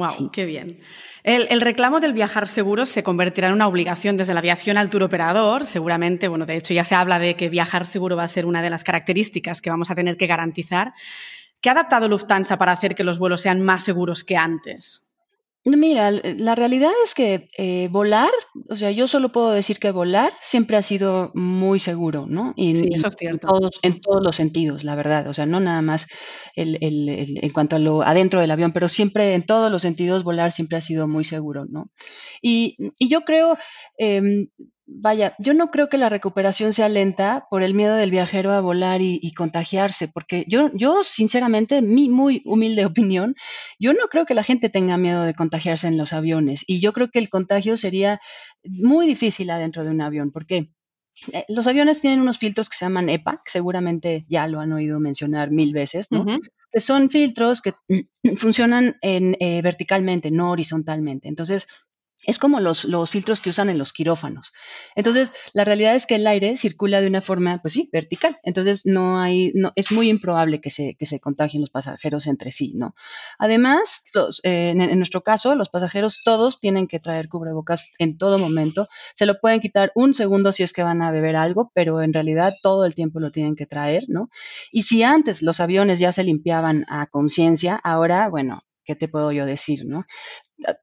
Wow, 0.00 0.30
qué 0.30 0.46
bien. 0.46 0.80
El, 1.24 1.60
reclamo 1.60 2.00
del 2.00 2.14
viajar 2.14 2.48
seguro 2.48 2.86
se 2.86 3.02
convertirá 3.02 3.48
en 3.48 3.54
una 3.54 3.68
obligación 3.68 4.16
desde 4.16 4.32
la 4.32 4.40
aviación 4.40 4.78
al 4.78 4.88
operador. 5.02 5.66
Seguramente, 5.66 6.26
bueno, 6.26 6.46
de 6.46 6.56
hecho 6.56 6.72
ya 6.72 6.84
se 6.84 6.94
habla 6.94 7.18
de 7.18 7.36
que 7.36 7.50
viajar 7.50 7.84
seguro 7.84 8.16
va 8.16 8.22
a 8.22 8.28
ser 8.28 8.46
una 8.46 8.62
de 8.62 8.70
las 8.70 8.82
características 8.82 9.60
que 9.60 9.68
vamos 9.68 9.90
a 9.90 9.94
tener 9.94 10.16
que 10.16 10.26
garantizar. 10.26 10.94
¿Qué 11.60 11.68
ha 11.68 11.72
adaptado 11.72 12.08
Lufthansa 12.08 12.56
para 12.56 12.72
hacer 12.72 12.94
que 12.94 13.04
los 13.04 13.18
vuelos 13.18 13.42
sean 13.42 13.60
más 13.60 13.84
seguros 13.84 14.24
que 14.24 14.38
antes? 14.38 15.04
Mira, 15.64 16.10
la 16.10 16.54
realidad 16.54 16.90
es 17.04 17.14
que 17.14 17.46
eh, 17.58 17.88
volar, 17.90 18.30
o 18.70 18.76
sea, 18.76 18.90
yo 18.92 19.06
solo 19.06 19.30
puedo 19.30 19.50
decir 19.50 19.78
que 19.78 19.90
volar 19.90 20.32
siempre 20.40 20.78
ha 20.78 20.82
sido 20.82 21.32
muy 21.34 21.78
seguro, 21.78 22.24
¿no? 22.26 22.54
Y, 22.56 22.74
sí, 22.76 22.88
eso 22.90 23.08
es 23.08 23.16
cierto. 23.18 23.46
En 23.46 23.60
todos, 23.60 23.80
en 23.82 24.00
todos, 24.00 24.24
los 24.24 24.36
sentidos, 24.36 24.84
la 24.84 24.94
verdad. 24.94 25.28
O 25.28 25.34
sea, 25.34 25.44
no 25.44 25.60
nada 25.60 25.82
más 25.82 26.06
el, 26.56 26.78
el, 26.80 27.38
en 27.42 27.50
cuanto 27.50 27.76
a 27.76 27.78
lo 27.78 28.00
adentro 28.00 28.40
del 28.40 28.50
avión, 28.50 28.72
pero 28.72 28.88
siempre 28.88 29.34
en 29.34 29.44
todos 29.44 29.70
los 29.70 29.82
sentidos 29.82 30.24
volar 30.24 30.50
siempre 30.50 30.78
ha 30.78 30.80
sido 30.80 31.06
muy 31.08 31.24
seguro, 31.24 31.66
¿no? 31.68 31.90
Y, 32.40 32.76
y 32.98 33.10
yo 33.10 33.22
creo, 33.22 33.58
eh, 33.98 34.46
vaya, 34.92 35.34
yo 35.38 35.54
no 35.54 35.70
creo 35.70 35.88
que 35.88 35.98
la 35.98 36.08
recuperación 36.08 36.72
sea 36.72 36.88
lenta 36.88 37.46
por 37.48 37.62
el 37.62 37.74
miedo 37.74 37.94
del 37.94 38.10
viajero 38.10 38.52
a 38.52 38.60
volar 38.60 39.00
y, 39.00 39.32
contagiarse, 39.34 40.08
porque 40.08 40.44
yo, 40.48 40.70
yo 40.74 41.04
sinceramente, 41.04 41.82
mi 41.82 42.08
muy 42.08 42.42
humilde 42.44 42.84
opinión, 42.86 43.34
yo 43.78 43.92
no 43.92 44.08
creo 44.08 44.26
que 44.26 44.34
la 44.34 44.42
gente 44.44 44.68
tenga 44.68 44.96
miedo 44.96 45.22
de 45.22 45.34
contagiarse 45.34 45.86
en 45.86 45.96
los 45.96 46.12
aviones 46.12 46.64
y 46.66 46.80
yo 46.80 46.92
creo 46.92 47.10
que 47.10 47.18
el 47.18 47.28
contagio 47.28 47.76
sería 47.76 48.20
muy 48.64 49.06
difícil 49.06 49.50
adentro 49.50 49.84
de 49.84 49.90
un 49.90 50.00
avión, 50.00 50.32
porque 50.32 50.70
eh, 51.32 51.44
los 51.48 51.66
aviones 51.66 52.00
tienen 52.00 52.20
unos 52.20 52.38
filtros 52.38 52.68
que 52.68 52.76
se 52.76 52.84
llaman 52.84 53.08
EPA, 53.08 53.42
que 53.44 53.50
seguramente 53.50 54.24
ya 54.28 54.46
lo 54.46 54.60
han 54.60 54.72
oído 54.72 55.00
mencionar 55.00 55.50
mil 55.50 55.72
veces, 55.72 56.10
¿no? 56.10 56.24
Que 56.72 56.80
son 56.80 57.10
filtros 57.10 57.62
que 57.62 57.74
funcionan 58.36 58.96
en, 59.02 59.36
eh, 59.40 59.60
verticalmente, 59.62 60.30
no 60.30 60.50
horizontalmente. 60.50 61.28
Entonces, 61.28 61.66
es 62.24 62.38
como 62.38 62.60
los, 62.60 62.84
los, 62.84 63.10
filtros 63.10 63.40
que 63.40 63.50
usan 63.50 63.70
en 63.70 63.78
los 63.78 63.92
quirófanos. 63.92 64.52
Entonces, 64.94 65.32
la 65.54 65.64
realidad 65.64 65.94
es 65.94 66.06
que 66.06 66.16
el 66.16 66.26
aire 66.26 66.56
circula 66.56 67.00
de 67.00 67.06
una 67.06 67.22
forma, 67.22 67.60
pues 67.62 67.74
sí, 67.74 67.88
vertical. 67.92 68.38
Entonces, 68.42 68.84
no 68.84 69.20
hay, 69.20 69.52
no, 69.54 69.72
es 69.74 69.90
muy 69.90 70.08
improbable 70.10 70.60
que 70.60 70.70
se, 70.70 70.96
que 70.98 71.06
se 71.06 71.18
contagien 71.18 71.62
los 71.62 71.70
pasajeros 71.70 72.26
entre 72.26 72.50
sí, 72.50 72.72
¿no? 72.74 72.94
Además, 73.38 74.04
los, 74.14 74.40
eh, 74.44 74.70
en, 74.70 74.96
nuestro 74.98 75.22
caso, 75.22 75.54
los 75.54 75.70
pasajeros 75.70 76.20
todos 76.22 76.60
tienen 76.60 76.88
que 76.88 77.00
traer 77.00 77.28
cubrebocas 77.28 77.90
en 77.98 78.18
todo 78.18 78.38
momento. 78.38 78.88
Se 79.14 79.24
lo 79.24 79.40
pueden 79.40 79.60
quitar 79.60 79.90
un 79.94 80.12
segundo 80.12 80.52
si 80.52 80.62
es 80.62 80.72
que 80.72 80.82
van 80.82 81.02
a 81.02 81.10
beber 81.10 81.36
algo, 81.36 81.72
pero 81.74 82.02
en 82.02 82.12
realidad 82.12 82.54
todo 82.62 82.84
el 82.84 82.94
tiempo 82.94 83.20
lo 83.20 83.30
tienen 83.30 83.56
que 83.56 83.66
traer, 83.66 84.04
¿no? 84.08 84.28
Y 84.70 84.82
si 84.82 85.02
antes 85.02 85.42
los 85.42 85.60
aviones 85.60 85.98
ya 85.98 86.12
se 86.12 86.24
limpiaban 86.24 86.84
a 86.88 87.06
conciencia, 87.06 87.80
ahora, 87.82 88.28
bueno, 88.28 88.62
¿qué 88.84 88.96
te 88.96 89.08
puedo 89.08 89.32
yo 89.32 89.46
decir, 89.46 89.86
no? 89.86 90.04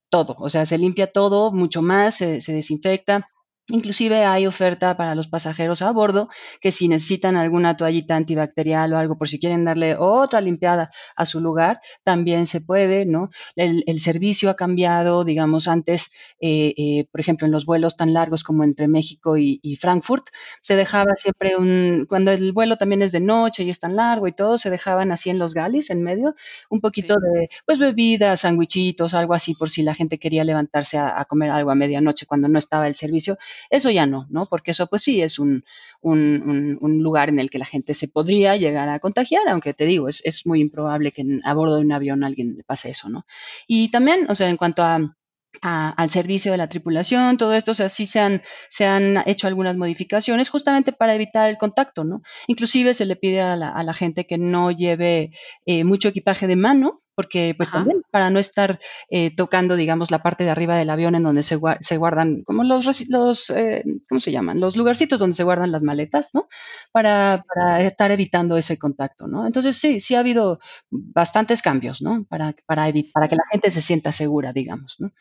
Todo, 0.10 0.36
o 0.39 0.50
sea, 0.50 0.65
se 0.65 0.77
limpia 0.77 1.12
todo 1.12 1.51
mucho 1.51 1.81
más, 1.81 2.15
se, 2.15 2.39
desinfecta. 2.48 3.29
Inclusive 3.70 4.24
hay 4.24 4.48
oferta 4.48 4.96
para 4.96 5.14
los 5.14 5.28
pasajeros 5.28 5.82
a 5.82 5.92
bordo 5.92 6.30
que 6.62 6.72
si 6.72 6.88
necesitan 6.88 7.36
alguna 7.36 7.76
toallita 7.76 8.16
antibacterial 8.16 8.94
o 8.94 8.98
algo 8.98 9.18
por 9.18 9.28
si 9.28 9.40
quieren 9.42 9.66
darle 9.66 9.98
otra 9.98 10.40
limpiada 10.40 10.90
a 11.18 11.26
su 11.26 11.42
lugar, 11.42 11.82
también 12.06 12.46
se 12.48 12.62
puede, 12.62 13.06
¿no? 13.06 13.30
El, 13.58 14.00
servicio 14.00 14.50
ha 14.50 14.56
cambiado, 14.56 15.26
digamos, 15.26 15.68
antes, 15.68 16.12
eh, 16.40 16.74
eh, 16.78 17.08
por 17.12 17.20
ejemplo, 17.20 17.46
en 17.46 17.52
los 17.52 17.66
vuelos 17.66 17.98
tan 17.98 18.14
largos 18.14 18.46
como 18.46 18.64
entre 18.64 18.88
México 18.88 19.38
y, 19.38 19.78
Frankfurt, 19.82 20.28
se 20.62 20.78
dejaba 20.78 21.16
siempre 21.18 21.58
un, 21.58 22.06
cuando 22.08 22.32
el 22.32 22.54
vuelo 22.54 22.78
también 22.78 23.02
es 23.02 23.12
de 23.12 23.20
noche 23.20 23.64
y 23.64 23.70
es 23.70 23.82
tan 23.82 23.98
largo 23.98 24.28
y 24.28 24.32
todo, 24.32 24.58
se 24.58 24.70
dejaban 24.70 25.12
así 25.12 25.30
en 25.30 25.40
los 25.40 25.54
galis, 25.54 25.90
en 25.90 26.04
medio, 26.04 26.36
un 26.70 26.80
poquito 26.80 27.16
de, 27.16 27.50
pues, 27.66 27.80
bebidas, 27.80 28.42
sandwichitos, 28.42 29.14
algo 29.14 29.34
así, 29.34 29.56
por 29.56 29.70
si 29.70 29.84
la 29.84 29.94
gente 29.94 30.20
quería 30.20 30.46
levantarse 30.46 30.98
a 30.98 31.26
comer 31.26 31.50
algo 31.50 31.72
a 31.72 31.76
medianoche 31.76 32.26
cuando 32.26 32.48
no 32.48 32.60
estaba 32.60 32.88
el 32.88 32.96
servicio 32.96 33.38
eso 33.70 33.90
ya 33.92 34.06
no, 34.06 34.28
¿no? 34.30 34.48
Porque 34.48 34.72
eso 34.72 34.88
pues 34.88 35.04
sí 35.04 35.22
es 35.22 35.40
un, 35.40 35.64
lugar 36.02 37.30
en 37.30 37.40
el 37.40 37.50
que 37.50 37.60
la 37.60 37.66
gente 37.66 37.94
se 37.94 38.08
podría 38.08 38.56
llegar 38.58 38.90
a 38.90 39.00
contagiar, 39.00 39.48
aunque 39.48 39.74
te 39.74 39.86
digo, 39.86 40.08
es, 40.08 40.22
es 40.24 40.46
muy 40.46 40.62
improbable 40.62 41.12
que 41.12 41.24
a 41.44 41.54
bordo 41.54 41.76
de 41.76 41.82
un 41.82 41.92
avión 41.92 42.24
alguien 42.24 42.56
le 42.56 42.64
pase 42.64 42.90
eso, 42.90 43.10
¿no? 43.10 43.26
Y 43.68 43.90
también, 43.92 44.28
o 44.30 44.36
sea, 44.36 44.50
en 44.50 44.58
cuanto 44.58 44.84
a 44.84 45.18
al 45.62 46.10
servicio 46.10 46.52
de 46.52 46.58
la 46.58 46.70
tripulación, 46.70 47.38
todo 47.38 47.54
esto, 47.54 47.72
o 47.72 47.76
sea, 47.76 47.90
sí 47.90 48.06
se 48.06 48.20
han, 48.20 48.42
se 48.70 48.86
han 48.86 49.24
hecho 49.26 49.48
algunas 49.48 49.76
modificaciones 49.76 50.50
justamente 50.50 50.94
para 50.94 51.16
evitar 51.16 51.50
el 51.50 51.58
contacto, 51.58 52.04
¿no? 52.04 52.22
Inclusive 52.48 52.94
se 52.94 53.06
le 53.06 53.16
pide 53.16 53.42
a 53.42 53.56
la, 53.56 53.70
a 53.70 53.84
la 53.84 53.94
gente 53.94 54.26
que 54.26 54.38
no 54.38 54.72
lleve 54.72 55.32
eh, 55.66 55.84
mucho 55.84 56.10
equipaje 56.10 56.48
de 56.48 56.56
mano, 56.56 57.02
porque 57.18 57.56
pues 57.58 57.72
también 57.72 58.04
para 58.12 58.30
no 58.30 58.38
estar 58.38 58.80
eh, 59.10 59.36
tocando, 59.36 59.76
digamos, 59.76 60.12
la 60.12 60.22
parte 60.22 60.44
de 60.44 60.52
arriba 60.52 60.78
del 60.78 60.92
avión 60.92 61.16
en 61.16 61.24
donde 61.24 61.42
se, 61.42 61.60
se 61.80 61.98
guardan, 61.98 62.44
como 62.44 62.64
los, 62.64 62.86
los 63.10 63.50
eh, 63.50 63.84
¿cómo 64.08 64.20
se 64.20 64.32
llaman? 64.32 64.60
Los 64.60 64.78
lugarcitos 64.78 65.18
donde 65.20 65.36
se 65.36 65.44
guardan 65.44 65.72
las 65.72 65.82
maletas, 65.82 66.30
¿no? 66.36 66.48
Para, 66.92 67.44
para 67.56 67.82
estar 67.82 68.12
evitando 68.12 68.56
ese 68.56 68.78
contacto, 68.78 69.28
¿no? 69.28 69.48
Entonces 69.48 69.76
sí, 69.78 70.00
sí 70.00 70.14
ha 70.14 70.20
habido 70.20 70.60
bastantes 70.92 71.64
cambios, 71.64 72.04
¿no? 72.04 72.24
Para, 72.30 72.54
para, 72.68 72.86
para 73.12 73.28
que 73.28 73.36
la 73.36 73.44
gente 73.52 73.72
se 73.72 73.82
sienta 73.82 74.12
segura, 74.12 74.54
digamos, 74.54 74.98
¿no? 75.00 75.12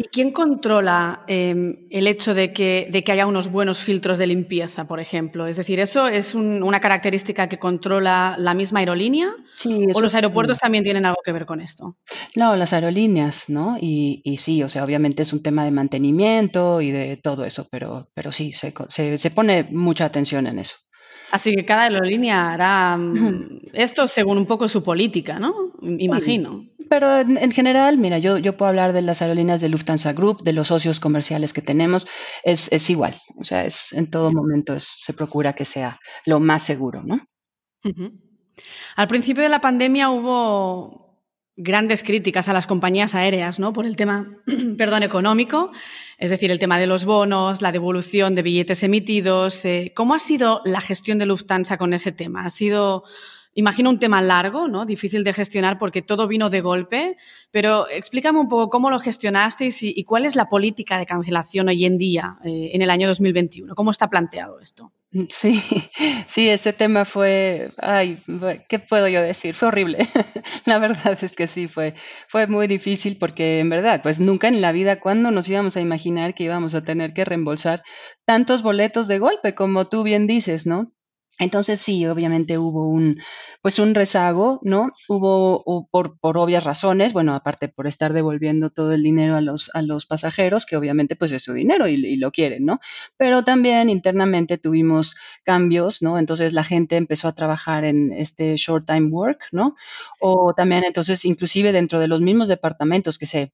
¿Y 0.00 0.04
quién 0.04 0.30
controla 0.30 1.24
em, 1.26 1.88
el 1.90 2.06
hecho 2.06 2.32
de 2.32 2.52
que, 2.52 2.88
de 2.88 3.02
que, 3.02 3.10
haya 3.10 3.26
unos 3.26 3.50
buenos 3.50 3.78
filtros 3.78 4.16
de 4.16 4.28
limpieza, 4.28 4.86
por 4.86 5.00
ejemplo? 5.00 5.48
Es 5.48 5.56
decir, 5.56 5.80
¿eso 5.80 6.06
es 6.06 6.36
una 6.36 6.80
característica 6.80 7.48
que 7.48 7.58
controla 7.58 8.36
la 8.38 8.54
misma 8.54 8.78
aerolínea? 8.78 9.34
¿O 9.94 10.00
los 10.00 10.14
aeropuertos 10.14 10.60
también 10.60 10.84
tienen 10.84 11.04
algo 11.04 11.18
que 11.24 11.32
ver 11.32 11.46
con 11.46 11.60
esto? 11.60 11.96
No, 12.36 12.54
las 12.54 12.72
aerolíneas, 12.72 13.48
¿no? 13.48 13.76
Y, 13.80 14.22
y, 14.22 14.36
sí, 14.36 14.62
o 14.62 14.68
sea, 14.68 14.84
obviamente 14.84 15.24
es 15.24 15.32
un 15.32 15.42
tema 15.42 15.64
de 15.64 15.72
mantenimiento 15.72 16.80
y 16.80 16.92
de 16.92 17.16
todo 17.16 17.44
eso, 17.44 17.66
pero, 17.68 18.08
pero 18.14 18.30
sí, 18.30 18.52
se, 18.52 18.72
se, 18.88 19.18
se 19.18 19.30
pone 19.32 19.64
mucha 19.64 20.04
atención 20.04 20.46
en 20.46 20.60
eso. 20.60 20.76
Así 21.32 21.52
que 21.56 21.64
cada 21.64 21.82
aerolínea 21.82 22.52
hará 22.52 22.96
mm, 22.96 23.62
esto 23.72 24.06
según 24.06 24.38
un 24.38 24.46
poco 24.46 24.68
su 24.68 24.80
política, 24.84 25.40
¿no? 25.40 25.72
Imagino 25.82 26.68
pero 26.88 27.18
en, 27.18 27.52
general, 27.52 27.98
mira, 27.98 28.18
yo, 28.18 28.38
yo 28.38 28.56
puedo 28.56 28.68
hablar 28.68 28.92
de 28.92 29.02
las 29.02 29.22
aerolíneas 29.22 29.60
de 29.60 29.68
Lufthansa 29.68 30.12
Group, 30.12 30.42
de 30.42 30.52
los 30.52 30.68
socios 30.68 31.00
comerciales 31.00 31.52
que 31.52 31.62
tenemos, 31.62 32.06
es, 32.42 32.70
es 32.72 32.90
igual. 32.90 33.20
O 33.38 33.44
sea, 33.44 33.64
es 33.64 33.92
en 33.92 34.10
todo 34.10 34.32
momento 34.32 34.78
se 34.80 35.12
procura 35.12 35.54
que 35.54 35.64
sea 35.64 36.00
lo 36.24 36.40
más 36.40 36.62
seguro, 36.64 37.02
¿no? 37.02 37.26
Al 38.96 39.08
principio 39.08 39.42
de 39.42 39.48
la 39.48 39.60
pandemia 39.60 40.10
hubo 40.10 41.08
grandes 41.60 42.04
críticas 42.04 42.48
a 42.48 42.52
las 42.52 42.68
compañías 42.68 43.16
aéreas, 43.16 43.58
¿no? 43.58 43.72
Por 43.72 43.84
el 43.84 43.96
tema, 43.96 44.38
perdón, 44.78 45.02
económico, 45.02 45.72
es 46.16 46.30
decir, 46.30 46.50
el 46.50 46.60
tema 46.60 46.78
de 46.78 46.86
los 46.86 47.04
bonos, 47.04 47.62
la 47.62 47.72
devolución 47.72 48.34
de 48.36 48.42
billetes 48.42 48.82
emitidos. 48.84 49.64
Eh, 49.64 49.92
¿Cómo 49.94 50.14
ha 50.14 50.20
sido 50.20 50.62
la 50.64 50.80
gestión 50.80 51.18
de 51.18 51.26
Lufthansa 51.26 51.76
con 51.76 51.92
ese 51.92 52.12
tema? 52.12 52.44
¿Ha 52.44 52.50
sido 52.50 53.04
imagino 53.58 53.90
un 53.90 53.98
tema 53.98 54.22
largo, 54.22 54.68
¿no? 54.68 54.86
Difícil 54.86 55.24
de 55.24 55.32
gestionar 55.32 55.78
porque 55.78 56.00
todo 56.00 56.28
vino 56.28 56.48
de 56.48 56.60
golpe, 56.60 57.16
pero 57.50 57.88
explícame 57.88 58.38
un 58.38 58.48
poco 58.48 58.70
cómo 58.70 58.88
lo 58.88 59.00
gestionasteis 59.00 59.82
y, 59.82 60.04
cuál 60.04 60.24
es 60.24 60.36
la 60.36 60.48
política 60.48 60.96
de 60.96 61.06
cancelación 61.06 61.68
hoy 61.68 61.84
en 61.84 61.98
día, 61.98 62.36
eh, 62.44 62.70
en 62.72 62.82
el 62.82 62.90
año 62.90 63.08
2021. 63.08 63.74
¿Cómo 63.74 63.90
está 63.90 64.08
planteado 64.08 64.60
esto? 64.60 64.92
Sí, 65.28 65.60
sí, 66.28 66.48
ese 66.48 66.72
tema 66.72 67.04
fue, 67.04 67.72
ay, 67.78 68.22
¿qué 68.68 68.78
puedo 68.78 69.08
yo 69.08 69.22
decir? 69.22 69.54
Fue 69.54 69.68
horrible. 69.68 69.98
la 70.64 70.78
verdad 70.78 71.18
es 71.20 71.34
que 71.34 71.48
sí, 71.48 71.66
fue, 71.66 71.94
fue 72.28 72.46
muy 72.46 72.68
difícil 72.68 73.18
porque 73.18 73.58
en 73.58 73.70
verdad, 73.70 74.02
pues 74.04 74.20
nunca 74.20 74.46
en 74.46 74.60
la 74.60 74.70
vida, 74.70 75.00
¿cuándo 75.00 75.32
nos 75.32 75.48
íbamos 75.48 75.76
a 75.76 75.80
imaginar 75.80 76.34
que 76.36 76.44
íbamos 76.44 76.76
a 76.76 76.82
tener 76.82 77.12
que 77.12 77.24
reembolsar 77.24 77.82
tantos 78.24 78.62
boletos 78.62 79.08
de 79.08 79.18
golpe, 79.18 79.56
como 79.56 79.86
tú 79.86 80.04
bien 80.04 80.28
dices, 80.28 80.64
¿no? 80.64 80.92
Entonces 81.38 81.80
sí, 81.80 82.04
obviamente 82.06 82.58
hubo 82.58 82.88
un, 82.88 83.20
pues 83.62 83.78
un 83.78 83.94
rezago, 83.94 84.58
¿no? 84.62 84.90
Hubo 85.08 85.88
por, 85.90 86.18
por 86.18 86.36
obvias 86.38 86.64
razones, 86.64 87.12
bueno, 87.12 87.34
aparte 87.34 87.68
por 87.68 87.86
estar 87.86 88.12
devolviendo 88.12 88.70
todo 88.70 88.92
el 88.92 89.02
dinero 89.02 89.36
a 89.36 89.40
los, 89.40 89.70
a 89.74 89.82
los 89.82 90.06
pasajeros, 90.06 90.66
que 90.66 90.76
obviamente 90.76 91.16
pues 91.16 91.32
es 91.32 91.44
su 91.44 91.52
dinero 91.52 91.86
y, 91.88 92.16
lo 92.16 92.32
quieren, 92.32 92.64
¿no? 92.64 92.80
Pero 93.16 93.44
también 93.44 93.88
internamente 93.88 94.58
tuvimos 94.58 95.14
cambios, 95.44 96.02
¿no? 96.02 96.18
Entonces 96.18 96.52
la 96.52 96.64
gente 96.64 96.96
empezó 96.96 97.28
a 97.28 97.34
trabajar 97.34 97.84
en 97.84 98.12
este 98.12 98.56
short 98.56 98.86
time 98.86 99.08
work, 99.10 99.44
¿no? 99.52 99.76
O 100.20 100.52
también 100.56 100.84
entonces 100.84 101.24
inclusive 101.24 101.72
dentro 101.72 102.00
de 102.00 102.08
los 102.08 102.20
mismos 102.20 102.48
departamentos 102.48 103.18
que 103.18 103.26
se 103.26 103.52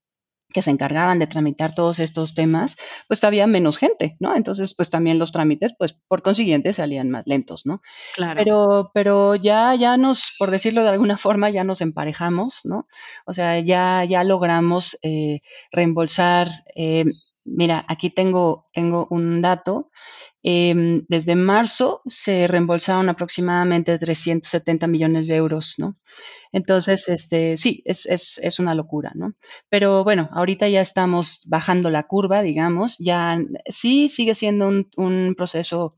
que 0.54 0.62
se 0.62 0.70
encargaban 0.70 1.18
de 1.18 1.26
tramitar 1.26 1.74
todos 1.74 1.98
estos 1.98 2.32
temas, 2.32 2.76
pues 3.08 3.22
había 3.24 3.46
menos 3.46 3.76
gente, 3.76 4.16
¿no? 4.20 4.34
Entonces, 4.34 4.74
pues 4.74 4.88
también 4.88 5.18
los 5.18 5.32
trámites, 5.32 5.74
pues 5.76 5.92
por 5.92 6.22
consiguiente, 6.22 6.72
salían 6.72 7.10
más 7.10 7.24
lentos, 7.26 7.66
¿no? 7.66 7.82
Claro. 8.14 8.40
Pero, 8.42 8.90
pero 8.94 9.34
ya, 9.34 9.74
ya 9.74 9.96
nos, 9.96 10.34
por 10.38 10.50
decirlo 10.50 10.84
de 10.84 10.90
alguna 10.90 11.18
forma, 11.18 11.50
ya 11.50 11.64
nos 11.64 11.80
emparejamos, 11.80 12.60
¿no? 12.64 12.84
O 13.26 13.34
sea, 13.34 13.58
ya, 13.58 14.04
ya 14.04 14.22
logramos 14.24 14.96
eh, 15.02 15.40
reembolsar. 15.72 16.48
Eh, 16.76 17.04
mira, 17.44 17.84
aquí 17.88 18.10
tengo, 18.10 18.68
tengo 18.72 19.08
un 19.10 19.42
dato. 19.42 19.90
Em, 20.46 21.06
desde 21.08 21.36
marzo 21.36 22.02
se 22.04 22.46
reembolsaron 22.46 23.08
aproximadamente 23.08 23.98
370 23.98 24.86
millones 24.86 25.26
de 25.26 25.36
euros, 25.36 25.74
¿no? 25.78 25.96
Entonces, 26.52 27.08
este, 27.08 27.56
sí, 27.56 27.82
es, 27.86 28.04
es, 28.04 28.38
es 28.42 28.58
una 28.58 28.74
locura, 28.74 29.12
¿no? 29.14 29.32
Pero 29.70 30.04
bueno, 30.04 30.28
ahorita 30.32 30.68
ya 30.68 30.82
estamos 30.82 31.40
bajando 31.46 31.90
la 31.90 32.02
curva, 32.02 32.42
digamos, 32.42 32.98
ya 32.98 33.38
sí 33.66 34.10
sigue 34.10 34.34
siendo 34.34 34.68
un, 34.68 34.90
un 34.96 35.34
proceso 35.34 35.96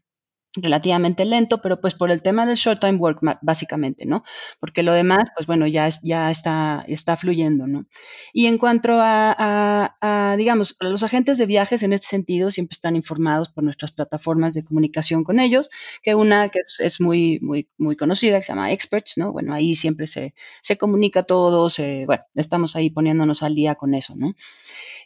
relativamente 0.57 1.25
lento, 1.25 1.61
pero 1.61 1.81
pues 1.81 1.95
por 1.95 2.11
el 2.11 2.23
tema 2.23 2.47
del 2.47 2.57
short 2.57 2.81
time 2.81 2.99
work, 2.99 3.21
básicamente, 3.43 4.07
¿no? 4.07 4.25
Porque 4.61 4.83
lo 4.83 4.93
demás, 4.93 5.29
pues 5.35 5.47
bueno, 5.47 5.67
ya, 5.67 5.89
ya 6.03 6.31
está, 6.31 6.85
está 6.89 7.17
fluyendo, 7.17 7.67
¿no? 7.67 7.87
Y 8.33 8.47
en 8.47 8.59
cuanto 8.59 8.93
a, 8.99 10.35
digamos, 10.39 10.77
los 10.81 11.03
agentes 11.03 11.39
de 11.39 11.47
viajes 11.47 11.83
en 11.83 11.93
este 11.93 12.07
sentido 12.07 12.51
siempre 12.51 12.75
están 12.75 12.97
informados 12.97 13.51
por 13.51 13.65
nuestras 13.65 13.93
plataformas 13.93 14.55
de 14.55 14.65
comunicación 14.65 15.25
con 15.25 15.41
ellos, 15.41 15.71
que 16.03 16.15
una 16.15 16.49
que 16.49 16.61
es, 16.79 17.01
muy, 17.01 17.39
muy, 17.41 17.69
muy 17.79 17.97
conocida, 17.97 18.39
que 18.39 18.45
se 18.45 18.53
llama 18.53 18.73
Experts, 18.73 19.15
¿no? 19.19 19.33
Bueno, 19.33 19.55
ahí 19.55 19.75
siempre 19.75 20.07
se, 20.07 20.35
se 20.63 20.77
comunica 20.79 21.23
todo, 21.23 21.69
bueno, 22.07 22.23
estamos 22.35 22.77
ahí 22.77 22.91
poniéndonos 22.91 23.43
al 23.43 23.55
día 23.55 23.75
con 23.75 23.95
eso, 23.95 24.15
¿no? 24.17 24.35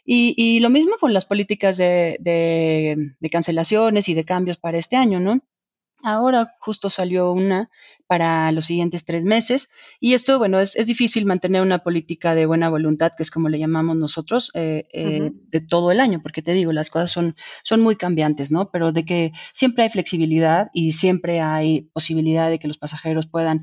Y, 0.05 0.33
y 0.37 0.59
lo 0.59 0.69
mismo 0.69 0.95
con 0.99 1.13
las 1.13 1.25
políticas 1.25 1.77
de, 1.77 2.17
de 2.21 3.29
cancelaciones 3.29 4.09
y 4.09 4.13
de 4.13 4.25
cambios 4.25 4.57
para 4.57 4.77
este 4.77 4.95
año, 4.95 5.19
¿no? 5.19 5.40
Ahora 6.03 6.55
justo 6.59 6.89
salió 6.89 7.31
una 7.31 7.69
para 8.07 8.51
los 8.51 8.65
siguientes 8.65 9.05
tres 9.05 9.23
meses 9.23 9.69
y 9.99 10.13
esto, 10.13 10.37
bueno, 10.37 10.59
es, 10.59 10.75
es, 10.75 10.87
difícil 10.87 11.25
mantener 11.25 11.61
una 11.61 11.79
política 11.79 12.35
de 12.35 12.45
buena 12.45 12.69
voluntad, 12.69 13.13
que 13.15 13.23
es 13.23 13.31
como 13.31 13.49
le 13.49 13.59
llamamos 13.59 13.95
nosotros, 13.95 14.51
eh, 14.53 14.87
eh, 14.91 15.31
de 15.33 15.61
todo 15.61 15.91
el 15.91 15.99
año, 15.99 16.21
porque 16.21 16.41
te 16.41 16.53
digo, 16.53 16.71
las 16.71 16.89
cosas 16.89 17.11
son, 17.11 17.35
son 17.63 17.81
muy 17.81 17.95
cambiantes, 17.95 18.51
¿no? 18.51 18.69
Pero 18.71 18.91
de 18.91 19.05
que 19.05 19.31
siempre 19.53 19.83
hay 19.83 19.89
flexibilidad 19.89 20.69
y 20.73 20.91
siempre 20.91 21.39
hay 21.39 21.89
posibilidad 21.93 22.49
de 22.49 22.59
que 22.59 22.67
los 22.67 22.77
pasajeros 22.77 23.27
puedan 23.27 23.61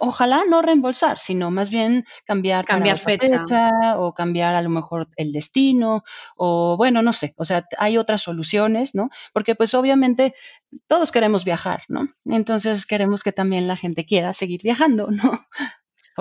ojalá 0.00 0.44
no 0.48 0.62
reembolsar, 0.62 1.18
sino 1.18 1.50
más 1.50 1.70
bien 1.70 2.04
cambiar, 2.24 2.64
cambiar 2.64 2.98
fecha. 2.98 3.44
o 3.96 4.12
cambiar 4.14 4.54
a 4.54 4.62
lo 4.62 4.70
mejor 4.70 5.08
el 5.16 5.32
destino 5.32 6.02
o 6.36 6.76
bueno, 6.76 7.02
no 7.02 7.12
sé, 7.12 7.34
o 7.36 7.44
sea, 7.44 7.64
hay 7.78 7.98
otras 7.98 8.22
soluciones, 8.22 8.94
¿no? 8.94 9.10
Porque 9.32 9.54
pues 9.54 9.74
obviamente 9.74 10.34
todos 10.86 11.12
queremos 11.12 11.44
viajar, 11.44 11.82
¿no? 11.88 12.08
Entonces 12.24 12.86
queremos 12.86 13.22
que 13.22 13.32
también 13.32 13.68
la 13.68 13.76
gente 13.76 14.04
quiera 14.04 14.32
seguir 14.32 14.62
viajando, 14.62 15.08
¿no? 15.10 15.46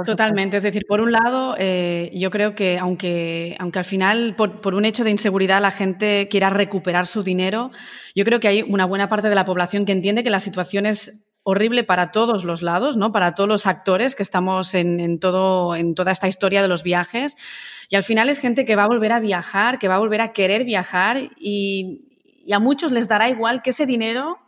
Totalmente, 0.04 0.58
es 0.58 0.64
decir, 0.64 0.84
por 0.90 1.00
un 1.00 1.14
lado, 1.14 1.56
eh, 1.58 2.12
yo 2.14 2.30
creo 2.30 2.54
que 2.54 2.78
aunque, 2.78 3.56
aunque 3.60 3.80
al 3.80 3.86
final 3.86 4.36
por, 4.36 4.60
por, 4.60 4.76
un 4.76 4.84
hecho 4.84 5.06
de 5.06 5.12
inseguridad 5.12 5.62
la 5.62 5.72
gente 5.72 6.28
quiera 6.30 6.50
recuperar 6.50 7.06
su 7.06 7.24
dinero, 7.24 7.72
yo 8.14 8.26
creo 8.26 8.42
que 8.42 8.50
hay 8.50 8.62
una 8.62 8.84
buena 8.84 9.08
parte 9.08 9.30
de 9.30 9.36
la 9.36 9.46
población 9.46 9.86
que 9.86 9.94
entiende 9.94 10.22
que 10.22 10.30
la 10.30 10.42
situación 10.42 10.86
es 10.86 11.25
horrible 11.48 11.84
para 11.84 12.12
todos 12.12 12.44
los 12.44 12.64
lados, 12.64 12.98
¿no? 12.98 13.12
Para 13.12 13.36
todos 13.36 13.48
los 13.48 13.68
actores 13.68 14.16
que 14.16 14.24
estamos 14.24 14.74
en, 14.74 15.20
todo, 15.20 15.75
en 15.75 15.94
toda 15.94 16.12
esta 16.12 16.28
historia 16.28 16.64
de 16.64 16.68
los 16.68 16.82
viajes. 16.82 17.38
Y 17.88 17.96
al 17.96 18.04
final 18.04 18.30
es 18.30 18.40
gente 18.40 18.66
que 18.66 18.75
va 18.75 18.86
a 18.86 18.88
volver 18.88 19.12
a 19.12 19.20
viajar, 19.20 19.78
que 19.78 19.88
va 19.88 19.96
a 19.96 20.00
volver 20.00 20.22
a 20.22 20.34
querer 20.34 20.66
viajar 20.66 21.20
y, 21.38 22.02
a 22.52 22.60
muchos 22.60 22.92
les 22.92 23.08
dará 23.08 23.30
igual 23.30 23.62
que 23.62 23.72
ese 23.72 23.86
dinero 23.86 24.40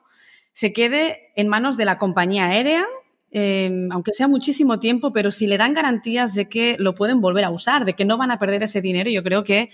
se 0.54 0.74
quede 0.74 1.32
en 1.36 1.48
manos 1.48 1.77
de 1.77 1.86
la 1.86 2.00
compañía 2.00 2.48
aérea, 2.48 2.86
em, 3.30 3.92
aunque 3.92 4.13
sea 4.13 4.27
muchísimo 4.27 4.80
tiempo, 4.80 5.13
pero 5.13 5.30
si 5.30 5.46
le 5.46 5.58
dan 5.58 5.74
garantías 5.75 6.34
de 6.34 6.50
que 6.50 6.77
lo 6.80 6.96
pueden 6.96 7.22
volver 7.22 7.44
a 7.44 7.51
usar, 7.51 7.86
de 7.86 7.94
que 7.94 8.06
no 8.06 8.18
van 8.18 8.32
a 8.32 8.39
perder 8.39 8.63
ese 8.63 8.82
dinero, 8.82 9.10
yo 9.10 9.24
creo 9.24 9.44
que 9.44 9.70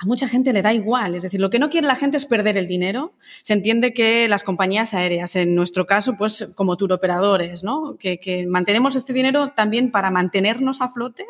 a 0.00 0.06
mucha 0.06 0.26
gente 0.26 0.54
le 0.54 0.62
da 0.62 0.72
igual. 0.72 1.14
Es 1.14 1.22
decir, 1.22 1.40
lo 1.40 1.50
que 1.50 1.58
no 1.58 1.68
quiere 1.68 1.86
la 1.86 1.94
gente 1.94 2.16
es 2.16 2.24
perder 2.24 2.56
el 2.56 2.66
dinero. 2.66 3.12
Se 3.42 3.52
entiende 3.52 3.92
que 3.92 4.28
las 4.28 4.42
compañías 4.42 4.94
aéreas, 4.94 5.36
en 5.36 5.54
nuestro 5.54 5.86
caso, 5.86 6.16
pues 6.16 6.48
como 6.54 6.78
turoperadores, 6.78 7.64
¿no? 7.64 7.98
Que, 7.98 8.46
mantenemos 8.48 8.96
este 8.96 9.12
dinero 9.12 9.52
también 9.54 9.90
para 9.90 10.10
mantenernos 10.10 10.80
a 10.80 10.88
flote 10.88 11.26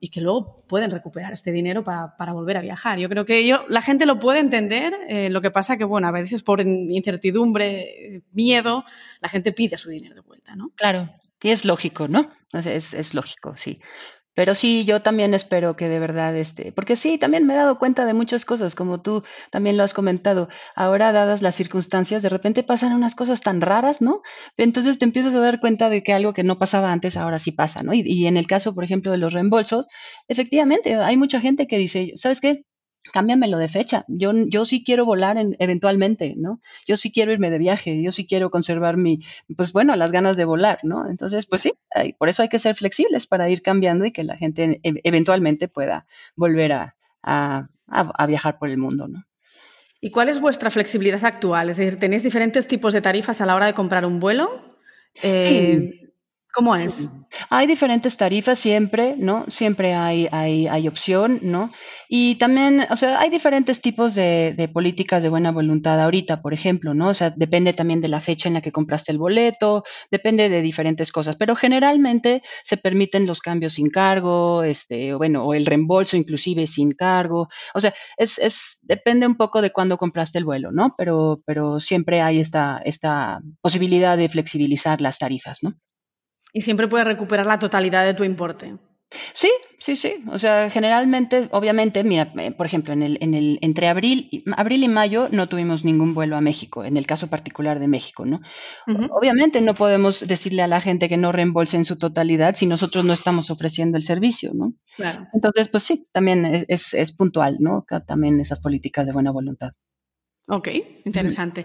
y 0.00 0.08
que 0.08 0.20
luego 0.20 0.64
pueden 0.66 0.90
recuperar 0.90 1.32
este 1.32 1.52
dinero 1.52 1.84
para, 1.84 2.32
volver 2.32 2.56
a 2.56 2.62
viajar. 2.62 2.98
Yo 2.98 3.08
creo 3.08 3.24
que 3.24 3.56
la 3.68 3.80
gente 3.80 4.06
lo 4.06 4.18
puede 4.18 4.40
entender, 4.40 4.92
eh, 5.08 5.30
lo 5.30 5.40
que 5.40 5.52
pasa 5.52 5.76
que, 5.76 5.84
bueno, 5.84 6.08
a 6.08 6.10
veces 6.10 6.42
por 6.42 6.60
incertidumbre, 6.60 8.24
miedo, 8.32 8.84
la 9.20 9.28
gente 9.28 9.52
pide 9.52 9.78
su 9.78 9.88
dinero 9.88 10.16
de 10.16 10.22
vuelta, 10.22 10.56
¿no? 10.56 10.72
Claro, 10.74 11.10
y 11.40 11.50
es 11.50 11.64
lógico, 11.64 12.08
¿no? 12.08 12.32
Es 12.52 13.14
lógico, 13.14 13.54
sí. 13.54 13.78
Pero 14.34 14.54
sí, 14.54 14.84
yo 14.84 15.00
también 15.02 15.32
espero 15.34 15.76
que 15.76 15.88
de 15.88 16.00
verdad, 16.00 16.36
este, 16.36 16.72
porque 16.72 16.96
sí, 16.96 17.18
también 17.18 17.46
me 17.46 17.54
he 17.54 17.56
dado 17.56 17.78
cuenta 17.78 18.04
de 18.04 18.14
muchas 18.14 18.44
cosas, 18.44 18.74
como 18.74 19.00
tú 19.00 19.22
también 19.50 19.76
lo 19.76 19.84
has 19.84 19.94
comentado. 19.94 20.48
Ahora, 20.74 21.12
dadas 21.12 21.40
las 21.42 21.54
circunstancias, 21.54 22.22
de 22.22 22.28
repente 22.28 22.62
pasan 22.64 22.92
unas 22.92 23.14
cosas 23.14 23.40
tan 23.40 23.60
raras, 23.60 24.00
¿no? 24.02 24.22
Entonces 24.56 24.98
te 24.98 25.04
empiezas 25.04 25.34
a 25.34 25.40
dar 25.40 25.60
cuenta 25.60 25.88
de 25.88 26.02
que 26.02 26.12
algo 26.12 26.32
que 26.34 26.42
no 26.44 26.58
pasaba 26.58 26.88
antes 26.88 27.16
ahora 27.16 27.38
sí 27.38 27.52
pasa, 27.52 27.82
¿no? 27.82 27.94
Y, 27.94 28.02
y 28.04 28.26
en 28.26 28.36
el 28.36 28.46
caso, 28.46 28.74
por 28.74 28.84
ejemplo, 28.84 29.12
de 29.12 29.18
los 29.18 29.32
reembolsos, 29.32 29.86
efectivamente, 30.28 30.94
hay 30.96 31.16
mucha 31.16 31.40
gente 31.40 31.66
que 31.66 31.78
dice, 31.78 32.12
¿sabes 32.16 32.40
qué? 32.40 32.64
Cámbiamelo 33.14 33.58
de 33.58 33.68
fecha. 33.68 34.04
Yo, 34.08 34.32
yo 34.48 34.64
sí 34.64 34.82
quiero 34.82 35.04
volar 35.04 35.38
en, 35.38 35.54
eventualmente, 35.60 36.34
¿no? 36.36 36.60
Yo 36.84 36.96
sí 36.96 37.12
quiero 37.12 37.30
irme 37.30 37.48
de 37.48 37.58
viaje, 37.58 38.02
yo 38.02 38.10
sí 38.10 38.26
quiero 38.26 38.50
conservar 38.50 38.96
mi, 38.96 39.20
pues 39.56 39.72
bueno, 39.72 39.94
las 39.94 40.10
ganas 40.10 40.36
de 40.36 40.44
volar, 40.44 40.80
¿no? 40.82 41.08
Entonces, 41.08 41.46
pues 41.46 41.62
sí, 41.62 41.74
por 42.18 42.28
eso 42.28 42.42
hay 42.42 42.48
que 42.48 42.58
ser 42.58 42.74
flexibles 42.74 43.28
para 43.28 43.48
ir 43.48 43.62
cambiando 43.62 44.04
y 44.04 44.10
que 44.10 44.24
la 44.24 44.36
gente 44.36 44.80
e, 44.82 44.94
eventualmente 45.04 45.68
pueda 45.68 46.06
volver 46.34 46.72
a, 46.72 46.96
a, 47.22 48.26
viajar 48.26 48.58
por 48.58 48.68
el 48.68 48.78
mundo, 48.78 49.06
¿no? 49.06 49.22
¿Y 50.00 50.10
cuál 50.10 50.28
es 50.28 50.40
vuestra 50.40 50.72
flexibilidad 50.72 51.24
actual? 51.24 51.70
Es 51.70 51.76
decir, 51.76 52.00
¿tenéis 52.00 52.24
diferentes 52.24 52.66
tipos 52.66 52.94
de 52.94 53.00
tarifas 53.00 53.40
a 53.40 53.46
la 53.46 53.54
hora 53.54 53.66
de 53.66 53.74
comprar 53.74 54.04
un 54.04 54.18
vuelo? 54.18 54.76
Eh, 55.22 56.10
¿Cómo 56.54 56.76
es? 56.76 57.10
Hay 57.50 57.66
diferentes 57.66 58.16
tarifas 58.16 58.60
siempre, 58.60 59.16
¿no? 59.18 59.44
Siempre 59.48 59.94
hay, 59.94 60.28
hay, 60.30 60.68
hay 60.68 60.86
opción, 60.86 61.40
¿no? 61.42 61.72
Y 62.08 62.36
también, 62.36 62.86
o 62.90 62.96
sea, 62.96 63.18
hay 63.18 63.28
diferentes 63.28 63.80
tipos 63.80 64.14
de, 64.14 64.54
de, 64.56 64.68
políticas 64.68 65.20
de 65.20 65.30
buena 65.30 65.50
voluntad 65.50 66.00
ahorita, 66.00 66.42
por 66.42 66.54
ejemplo, 66.54 66.94
¿no? 66.94 67.08
O 67.08 67.14
sea, 67.14 67.30
depende 67.30 67.72
también 67.72 68.00
de 68.00 68.06
la 68.06 68.20
fecha 68.20 68.48
en 68.48 68.54
la 68.54 68.60
que 68.60 68.70
compraste 68.70 69.10
el 69.10 69.18
boleto, 69.18 69.82
depende 70.12 70.48
de 70.48 70.62
diferentes 70.62 71.10
cosas, 71.10 71.34
pero 71.34 71.56
generalmente 71.56 72.44
se 72.62 72.76
permiten 72.76 73.26
los 73.26 73.40
cambios 73.40 73.72
sin 73.72 73.90
cargo, 73.90 74.62
este, 74.62 75.12
bueno, 75.14 75.44
o 75.44 75.54
el 75.54 75.66
reembolso 75.66 76.16
inclusive 76.16 76.68
sin 76.68 76.92
cargo. 76.92 77.48
O 77.74 77.80
sea, 77.80 77.92
es, 78.16 78.38
es, 78.38 78.78
depende 78.82 79.26
un 79.26 79.36
poco 79.36 79.60
de 79.60 79.72
cuándo 79.72 79.98
compraste 79.98 80.38
el 80.38 80.44
vuelo, 80.44 80.70
¿no? 80.70 80.94
Pero, 80.96 81.42
pero 81.46 81.80
siempre 81.80 82.20
hay 82.20 82.38
esta, 82.38 82.80
esta 82.84 83.40
posibilidad 83.60 84.16
de 84.16 84.28
flexibilizar 84.28 85.00
las 85.00 85.18
tarifas, 85.18 85.64
¿no? 85.64 85.74
Y 86.54 86.62
siempre 86.62 86.88
puedes 86.88 87.06
recuperar 87.06 87.44
la 87.44 87.58
totalidad 87.58 88.06
de 88.06 88.14
tu 88.14 88.24
importe. 88.24 88.78
Sí, 89.32 89.50
sí, 89.78 89.96
sí. 89.96 90.24
O 90.30 90.38
sea, 90.38 90.70
generalmente, 90.70 91.48
obviamente, 91.50 92.04
mira, 92.04 92.32
eh, 92.38 92.52
por 92.52 92.66
ejemplo, 92.66 92.92
en 92.92 93.02
el, 93.02 93.18
en 93.20 93.34
el, 93.34 93.58
entre 93.60 93.88
abril, 93.88 94.44
abril 94.56 94.84
y 94.84 94.88
mayo 94.88 95.28
no 95.30 95.48
tuvimos 95.48 95.84
ningún 95.84 96.14
vuelo 96.14 96.36
a 96.36 96.40
México, 96.40 96.84
en 96.84 96.96
el 96.96 97.06
caso 97.06 97.28
particular 97.28 97.80
de 97.80 97.88
México, 97.88 98.24
¿no? 98.24 98.40
Obviamente 99.10 99.60
no 99.60 99.74
podemos 99.74 100.26
decirle 100.26 100.62
a 100.62 100.68
la 100.68 100.80
gente 100.80 101.08
que 101.08 101.16
no 101.16 101.32
reembolse 101.32 101.76
en 101.76 101.84
su 101.84 101.96
totalidad 101.98 102.54
si 102.54 102.66
nosotros 102.66 103.04
no 103.04 103.12
estamos 103.12 103.50
ofreciendo 103.50 103.96
el 103.96 104.04
servicio, 104.04 104.52
¿no? 104.54 104.74
Claro. 104.96 105.26
Entonces, 105.32 105.68
pues 105.68 105.82
sí, 105.82 106.06
también 106.12 106.64
es, 106.68 106.94
es 106.94 107.12
puntual, 107.12 107.56
¿no? 107.60 107.84
También 108.06 108.40
esas 108.40 108.60
políticas 108.60 109.06
de 109.06 109.12
buena 109.12 109.32
voluntad. 109.32 109.72
Ok, 110.46 110.68
interesante. 111.06 111.64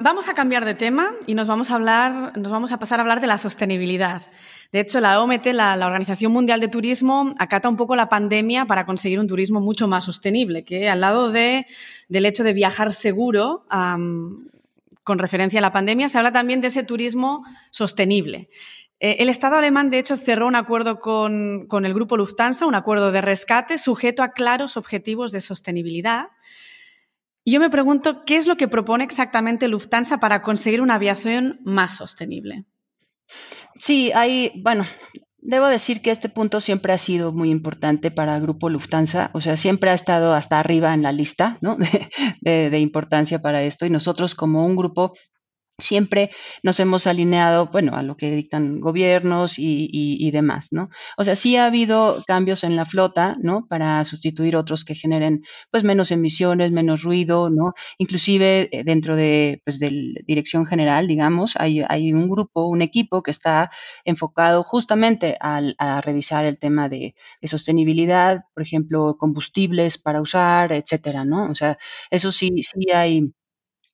vamos 0.00 0.28
a 0.28 0.34
cambiar 0.34 0.64
de 0.64 0.74
tema 0.74 1.12
y 1.28 1.34
nos 1.34 1.46
vamos 1.46 1.70
a 1.70 1.76
hablar, 1.76 2.36
nos 2.36 2.50
vamos 2.50 2.72
a 2.72 2.78
pasar 2.80 2.98
a 2.98 3.02
hablar 3.02 3.20
de 3.20 3.28
la 3.28 3.38
sostenibilidad. 3.38 4.22
De 4.72 4.80
hecho, 4.80 4.98
la 4.98 5.22
OMT, 5.22 5.46
la, 5.52 5.86
Organización 5.86 6.32
Mundial 6.32 6.58
de 6.58 6.66
Turismo, 6.66 7.34
acata 7.38 7.68
un 7.68 7.76
poco 7.76 7.94
la 7.94 8.08
pandemia 8.08 8.64
para 8.64 8.84
conseguir 8.84 9.20
un 9.20 9.28
turismo 9.28 9.60
mucho 9.60 9.86
más 9.86 10.06
sostenible, 10.06 10.64
que 10.64 10.88
al 10.88 11.00
lado 11.00 11.30
de, 11.30 11.66
del 12.08 12.26
hecho 12.26 12.42
de 12.42 12.52
viajar 12.52 12.92
seguro, 12.92 13.64
con 13.68 15.18
referencia 15.20 15.60
a 15.60 15.62
la 15.62 15.70
pandemia, 15.70 16.08
se 16.08 16.18
habla 16.18 16.32
también 16.32 16.60
de 16.60 16.68
ese 16.68 16.82
turismo 16.82 17.44
sostenible. 17.70 18.48
Eh, 18.98 19.16
el 19.20 19.28
Estado 19.28 19.54
alemán, 19.54 19.90
de 19.90 20.00
hecho, 20.00 20.16
cerró 20.16 20.48
un 20.48 20.56
acuerdo 20.56 20.98
con, 20.98 21.66
con 21.68 21.86
el 21.86 21.94
grupo 21.94 22.16
Lufthansa, 22.16 22.66
un 22.66 22.74
acuerdo 22.74 23.12
de 23.12 23.20
rescate 23.20 23.78
sujeto 23.78 24.24
a 24.24 24.32
claros 24.32 24.76
objetivos 24.76 25.30
de 25.30 25.40
sostenibilidad 25.40 26.30
yo 27.52 27.60
me 27.60 27.70
pregunto, 27.70 28.24
¿qué 28.24 28.36
es 28.36 28.46
lo 28.46 28.56
que 28.56 28.68
propone 28.68 29.04
exactamente 29.04 29.68
Lufthansa 29.68 30.18
para 30.18 30.42
conseguir 30.42 30.80
una 30.80 30.94
aviación 30.94 31.60
más 31.64 31.96
sostenible? 31.96 32.64
Sí, 33.78 34.12
hay, 34.12 34.52
bueno, 34.62 34.84
debo 35.38 35.66
decir 35.66 36.00
que 36.00 36.10
este 36.10 36.28
punto 36.28 36.60
siempre 36.60 36.92
ha 36.92 36.98
sido 36.98 37.32
muy 37.32 37.50
importante 37.50 38.10
para 38.10 38.36
el 38.36 38.42
grupo 38.42 38.70
Lufthansa, 38.70 39.30
o 39.34 39.40
sea, 39.40 39.56
siempre 39.56 39.90
ha 39.90 39.94
estado 39.94 40.32
hasta 40.32 40.58
arriba 40.58 40.94
en 40.94 41.02
la 41.02 41.12
lista 41.12 41.58
¿no? 41.60 41.76
de, 42.40 42.70
de, 42.70 42.78
importancia 42.78 43.40
para 43.40 43.62
esto 43.62 43.84
y 43.84 43.90
nosotros 43.90 44.34
como 44.34 44.64
un 44.64 44.74
grupo 44.74 45.12
siempre 45.78 46.30
nos 46.62 46.78
hemos 46.80 47.06
alineado, 47.06 47.66
bueno, 47.66 47.96
a 47.96 48.02
lo 48.02 48.16
que 48.16 48.30
dictan 48.30 48.80
gobiernos 48.80 49.58
y, 49.58 49.88
y, 49.90 50.30
demás, 50.30 50.68
¿no? 50.70 50.88
O 51.16 51.24
sea, 51.24 51.34
sí 51.36 51.56
ha 51.56 51.66
habido 51.66 52.22
cambios 52.26 52.62
en 52.64 52.76
la 52.76 52.86
flota, 52.86 53.36
¿no? 53.40 53.66
Para 53.68 54.04
sustituir 54.04 54.56
otros 54.56 54.84
que 54.84 54.94
generen, 54.94 55.42
pues, 55.70 55.82
menos 55.84 56.10
emisiones, 56.12 56.70
menos 56.70 57.02
ruido, 57.02 57.50
¿no? 57.50 57.74
Inclusive 57.98 58.68
eh, 58.72 58.84
dentro 58.84 59.16
de, 59.16 59.60
pues, 59.64 59.78
de 59.80 60.14
dirección 60.26 60.66
general, 60.66 61.08
digamos, 61.08 61.54
hay, 61.56 61.82
hay 61.88 62.12
un 62.12 62.28
grupo, 62.30 62.66
un 62.68 62.82
equipo 62.82 63.22
que 63.22 63.30
está 63.32 63.70
enfocado 64.04 64.62
justamente 64.62 65.36
al, 65.40 65.74
a 65.78 66.00
revisar 66.00 66.44
el 66.44 66.58
tema 66.58 66.88
de, 66.88 67.14
de 67.40 67.48
sostenibilidad, 67.48 68.44
por 68.54 68.62
ejemplo, 68.62 69.16
combustibles 69.18 69.98
para 69.98 70.20
usar, 70.20 70.72
etcétera, 70.72 71.24
¿no? 71.24 71.50
O 71.50 71.54
sea, 71.54 71.78
eso 72.10 72.30
sí, 72.32 72.50
sí 72.62 72.90
hay 72.92 73.32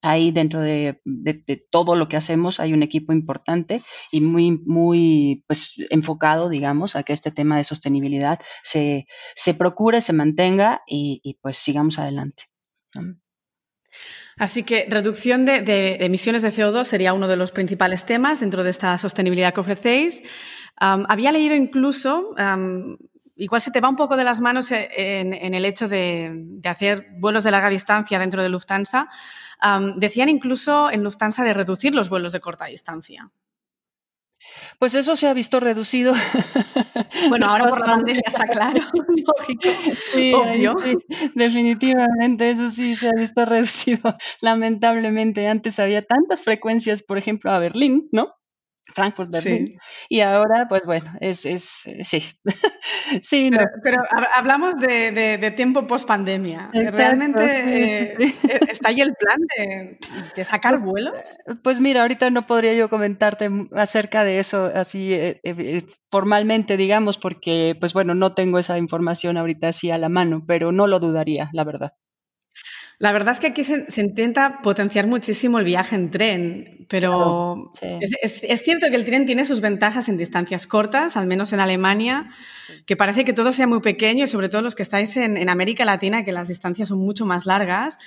Ahí 0.03 0.31
dentro 0.31 0.61
de, 0.61 1.01
todo 1.71 1.95
lo 1.95 2.09
que 2.09 2.17
hacemos 2.17 2.59
hay 2.59 2.73
un 2.73 2.83
equipo 2.83 3.13
importante 3.13 3.83
y 4.11 4.21
muy, 4.21 4.53
muy 4.53 5.45
pues, 5.47 5.75
enfocado, 5.91 6.49
digamos, 6.49 6.97
a 6.97 7.03
que 7.03 7.13
este 7.13 7.31
tema 7.31 7.57
de 7.57 7.65
sostenibilidad 7.65 8.41
se, 8.63 9.07
se 9.37 9.55
procure, 9.55 10.01
se 10.01 10.13
mantenga 10.13 10.83
y, 10.87 11.39
pues 11.43 11.59
sigamos 11.59 11.99
adelante. 11.99 12.45
Así 14.39 14.63
que 14.63 14.87
reducción 14.89 15.45
de, 15.45 15.97
emisiones 16.01 16.41
de 16.43 16.49
CO2 16.49 16.85
sería 16.85 17.13
uno 17.13 17.29
de 17.29 17.37
los 17.37 17.53
principales 17.53 18.07
temas 18.07 18.41
dentro 18.41 18.65
de 18.65 18.71
esta 18.71 18.97
sostenibilidad 18.97 19.53
que 19.53 19.61
ofrecéis. 19.61 20.23
había 20.77 21.31
leído 21.31 21.55
incluso, 21.55 22.35
igual 23.41 23.61
se 23.61 23.71
te 23.71 23.81
va 23.81 23.89
un 23.89 23.97
poco 23.97 24.17
de 24.17 24.25
las 24.25 24.41
manos 24.41 24.71
en, 24.71 25.55
el 25.55 25.65
hecho 25.65 25.89
de, 25.89 26.31
de, 26.33 26.69
hacer 26.69 27.09
vuelos 27.19 27.43
de 27.45 27.51
larga 27.51 27.69
distancia 27.69 28.19
dentro 28.19 28.43
de 28.43 28.49
Lufthansa, 28.49 29.07
decían 29.97 30.29
incluso 30.29 30.91
en 30.91 31.03
Lufthansa 31.03 31.43
de 31.43 31.55
reducir 31.55 31.95
los 31.95 32.09
vuelos 32.09 32.33
de 32.33 32.41
corta 32.41 32.67
distancia. 32.67 33.31
Pues 34.79 34.95
eso 34.95 35.17
se 35.17 35.29
ha 35.29 35.35
visto 35.35 35.61
reducido. 35.61 36.15
Bueno, 37.29 37.47
ahora 37.47 37.69
por 37.69 37.81
la 37.81 37.95
pandemia 37.95 38.23
está 38.27 38.47
claro, 38.47 38.81
lógico, 39.27 40.41
obvio. 40.41 40.77
definitivamente, 41.35 42.51
eso 42.51 42.71
sí 42.71 42.97
se 42.97 43.09
ha 43.09 43.13
visto 43.19 43.45
reducido. 43.45 44.17
Lamentablemente, 44.41 45.47
antes 45.47 45.79
había 45.79 46.05
tantas 46.05 46.43
frecuencias, 46.43 47.03
por 47.03 47.19
ejemplo, 47.19 47.51
a 47.51 47.59
Berlín, 47.59 48.09
¿no? 48.13 48.35
Frankfurt, 48.95 49.31
Berlín. 49.31 49.79
Y 50.09 50.21
ahora, 50.21 50.67
pues 50.69 50.87
bueno, 50.87 51.13
es, 51.21 51.47
es 51.47 51.83
sí. 52.03 52.25
sí, 53.23 53.51
pero, 53.83 54.03
hablamos 54.35 54.77
de, 54.77 55.53
tiempo 55.57 55.87
post 55.87 56.07
pandemia. 56.07 56.71
¿Realmente 56.73 58.15
eh, 58.23 58.35
está 58.69 58.91
ahí 58.91 59.01
el 59.01 59.15
plan 59.15 59.39
de, 60.35 60.45
sacar 60.45 60.81
pues, 60.81 60.91
vuelos? 60.91 61.19
Pues 61.63 61.81
mira, 61.81 62.03
ahorita 62.03 62.31
no 62.31 62.47
podría 62.47 62.75
yo 62.75 62.89
comentarte 62.89 63.51
acerca 63.73 64.25
de 64.25 64.39
eso 64.39 64.71
así 64.75 65.13
eh, 65.13 65.41
eh, 65.45 65.85
formalmente, 66.11 66.77
digamos, 66.77 67.19
porque, 67.19 67.77
pues 67.79 67.93
bueno, 67.93 68.15
no 68.15 68.33
tengo 68.35 68.59
esa 68.59 68.79
información 68.79 69.37
ahorita 69.37 69.69
así 69.69 69.91
a 69.91 69.99
la 69.99 70.09
mano, 70.09 70.45
pero 70.47 70.73
no 70.73 70.87
lo 70.87 71.01
dudaría, 71.01 71.51
la 71.53 71.65
verdad. 71.65 71.93
La 73.01 73.13
verdad 73.13 73.31
es 73.31 73.41
que 73.41 73.47
aquí 73.47 73.65
se, 73.65 73.87
intenta 73.97 74.61
potenciar 74.61 75.07
muchísimo 75.07 75.59
el 75.59 75.65
viaje 75.65 75.97
en 75.97 76.11
tren, 76.11 76.87
pero 76.87 77.73
es, 77.81 78.63
cierto 78.63 78.89
que 78.91 78.95
el 78.95 79.07
tren 79.07 79.25
tiene 79.25 79.47
sus 79.47 79.63
ventajas 79.63 80.11
en 80.11 80.19
distancias 80.19 80.67
cortas, 80.67 81.17
al 81.17 81.27
menos 81.27 81.55
en 81.55 81.61
Alemania, 81.61 82.29
que 82.85 82.97
parece 82.97 83.25
que 83.25 83.33
todo 83.33 83.55
sea 83.55 83.67
muy 83.67 83.81
pequeño 83.81 84.25
y 84.25 84.27
sobre 84.27 84.51
todo 84.51 84.61
los 84.61 84.75
que 84.75 84.83
estáis 84.83 85.17
en, 85.17 85.39
en 85.39 85.49
América 85.49 85.87
Latina, 85.87 86.27
que 86.27 86.33
las 86.33 86.47
distancias 86.47 86.89
son 86.89 86.99
mucho 86.99 87.25
más 87.25 87.47
largas. 87.47 87.99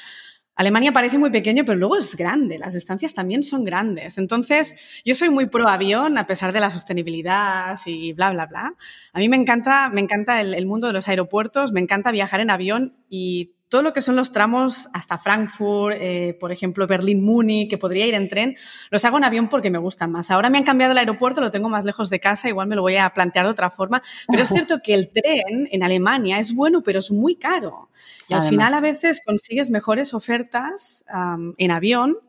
Alemania 0.56 0.94
parece 0.94 1.18
muy 1.18 1.32
pequeño, 1.32 1.66
pero 1.66 1.80
luego 1.80 1.98
es 1.98 2.16
grande, 2.16 2.60
las 2.60 2.74
distancias 2.74 3.16
también 3.16 3.42
son 3.42 3.64
grandes. 3.64 4.20
Entonces, 4.20 4.76
yo 5.04 5.16
soy 5.16 5.32
muy 5.32 5.48
pro 5.48 5.68
avión, 5.68 6.20
a 6.20 6.28
pesar 6.28 6.54
de 6.54 6.60
la 6.60 6.70
sostenibilidad 6.70 7.80
y 7.88 8.14
bla, 8.14 8.30
bla, 8.30 8.46
bla. 8.46 8.76
A 9.12 9.18
mí 9.18 9.28
me 9.28 9.38
encanta, 9.38 9.90
me 9.90 10.02
encanta 10.02 10.40
el, 10.40 10.54
el 10.54 10.68
mundo 10.68 10.86
de 10.86 10.94
los 10.94 11.08
aeropuertos, 11.08 11.72
me 11.72 11.80
encanta 11.80 12.12
viajar 12.12 12.42
en 12.42 12.52
avión 12.52 12.96
y 13.10 13.54
todo 13.74 13.82
lo 13.82 13.92
que 13.92 14.02
son 14.02 14.16
los 14.16 14.32
tramos 14.32 14.88
hasta 14.94 15.18
Frankfurt, 15.18 15.98
eh, 16.00 16.38
por 16.40 16.52
ejemplo, 16.52 16.86
Berlín-Múnich, 16.86 17.68
que 17.68 17.80
podría 17.80 18.06
ir 18.06 18.14
en 18.14 18.28
tren, 18.30 18.56
los 18.92 19.04
hago 19.04 19.18
en 19.18 19.24
avión 19.24 19.50
porque 19.50 19.72
me 19.72 19.80
gustan 19.80 20.12
más. 20.12 20.30
Ahora 20.30 20.52
me 20.52 20.60
han 20.60 20.64
cambiado 20.64 20.92
el 20.92 21.00
aeropuerto, 21.00 21.42
lo 21.42 21.50
tengo 21.50 21.70
más 21.70 21.84
lejos 21.84 22.12
de 22.12 22.20
casa, 22.20 22.48
igual 22.48 22.68
me 22.68 22.76
lo 22.76 22.84
voy 22.84 22.98
a 22.98 23.10
plantear 23.10 23.48
de 23.48 23.52
otra 23.52 23.72
forma, 23.72 24.04
pero 24.28 24.44
es 24.44 24.50
cierto 24.68 24.80
que 24.84 24.94
el 24.94 25.10
tren 25.10 25.68
en 25.72 25.82
Alemania 25.82 26.38
es 26.38 26.54
bueno, 26.54 26.84
pero 26.84 27.00
es 27.00 27.10
muy 27.10 27.36
caro. 27.36 27.90
Y 28.28 28.36
al 28.36 28.44
final 28.44 28.76
a 28.76 28.80
veces 28.80 29.22
consigues 29.26 29.72
mejores 29.72 30.14
ofertas 30.14 31.04
en 31.58 31.72
avión 31.72 32.20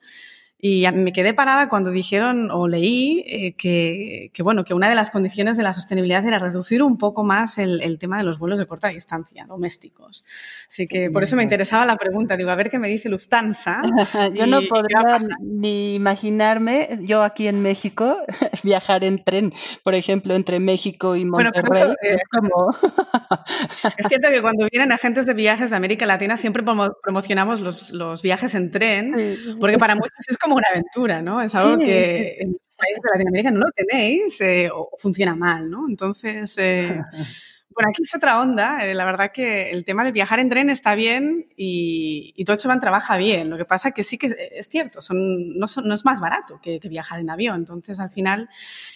y 0.66 0.90
me 0.92 1.12
quedé 1.12 1.34
parada 1.34 1.68
cuando 1.68 1.90
dijeron 1.90 2.50
o 2.50 2.66
leí 2.66 3.22
eh, 3.26 3.52
que, 3.52 4.30
bueno, 4.42 4.64
que 4.64 4.72
una 4.72 4.88
de 4.88 4.94
las 4.94 5.10
condiciones 5.10 5.58
de 5.58 5.62
la 5.62 5.74
sostenibilidad 5.74 6.26
era 6.26 6.38
reducir 6.38 6.82
un 6.82 6.96
poco 6.96 7.22
más 7.22 7.58
el, 7.58 7.98
tema 7.98 8.16
de 8.16 8.24
los 8.24 8.38
vuelos 8.38 8.58
de 8.58 8.64
corta 8.64 8.88
distancia 8.88 9.44
domésticos. 9.44 10.24
Así 10.66 10.86
que 10.86 11.10
por 11.10 11.22
eso 11.22 11.36
me 11.36 11.42
interesaba 11.42 11.84
la 11.84 11.96
pregunta. 11.96 12.34
Digo, 12.34 12.48
a 12.48 12.54
ver 12.54 12.70
qué 12.70 12.78
me 12.78 12.88
dice 12.88 13.10
Lufthansa. 13.10 13.82
yo 14.34 14.46
no 14.46 14.62
podría 14.62 15.18
ni 15.42 15.96
imaginarme, 15.96 16.98
yo 17.02 17.22
aquí 17.22 17.46
en 17.46 17.60
México, 17.60 18.16
viajar 18.64 19.04
en 19.04 19.22
tren, 19.22 19.52
por 19.82 19.94
ejemplo, 19.94 20.34
entre 20.34 20.60
México 20.60 21.14
y 21.14 21.26
Monterrey. 21.26 21.62
Bueno, 21.66 21.94
es, 22.00 22.22
como... 22.30 22.74
es 23.98 24.06
cierto 24.08 24.30
que 24.30 24.40
cuando 24.40 24.66
vienen 24.72 24.92
agentes 24.92 25.26
de 25.26 25.34
viajes 25.34 25.68
de 25.68 25.76
América 25.76 26.06
Latina 26.06 26.38
siempre 26.38 26.62
promocionamos 27.02 27.60
los, 27.60 27.92
los 27.92 28.22
viajes 28.22 28.54
en 28.54 28.70
tren, 28.70 29.36
porque 29.60 29.76
para 29.76 29.94
muchos 29.94 30.26
es 30.26 30.38
como 30.38 30.53
una 30.56 30.68
aventura, 30.70 31.22
¿no? 31.22 31.40
Es 31.42 31.54
algo 31.54 31.78
que 31.78 32.36
en 32.40 32.52
los 32.52 32.60
países 32.76 33.02
de 33.02 33.08
Latinoamérica 33.12 33.50
no 33.50 33.60
lo 33.60 33.70
tenéis 33.72 34.40
eh, 34.40 34.70
o 34.72 34.90
funciona 34.98 35.34
mal, 35.34 35.70
¿no? 35.70 35.88
Entonces, 35.88 36.56
eh, 36.58 37.00
bueno, 37.74 37.90
aquí 37.90 38.02
es 38.02 38.14
otra 38.14 38.40
onda. 38.40 38.86
Eh, 38.86 38.94
la 38.94 39.04
verdad 39.04 39.30
que 39.32 39.70
el 39.70 39.84
tema 39.84 40.04
de 40.04 40.12
viajar 40.12 40.38
en 40.38 40.48
tren 40.48 40.70
está 40.70 40.94
bien 40.94 41.46
y, 41.56 42.32
y 42.36 42.44
Deutsche 42.44 42.68
trabaja 42.80 43.16
bien. 43.16 43.50
Lo 43.50 43.56
que 43.56 43.64
pasa 43.64 43.90
que 43.90 44.02
sí 44.02 44.18
que 44.18 44.34
es 44.52 44.68
cierto, 44.68 45.02
son, 45.02 45.58
no, 45.58 45.66
no, 45.84 45.94
es 45.94 46.04
más 46.04 46.20
barato 46.20 46.60
que, 46.62 46.80
que, 46.80 46.88
viajar 46.88 47.18
en 47.20 47.30
avión. 47.30 47.56
Entonces, 47.56 48.00
al 48.00 48.10
final, 48.10 48.48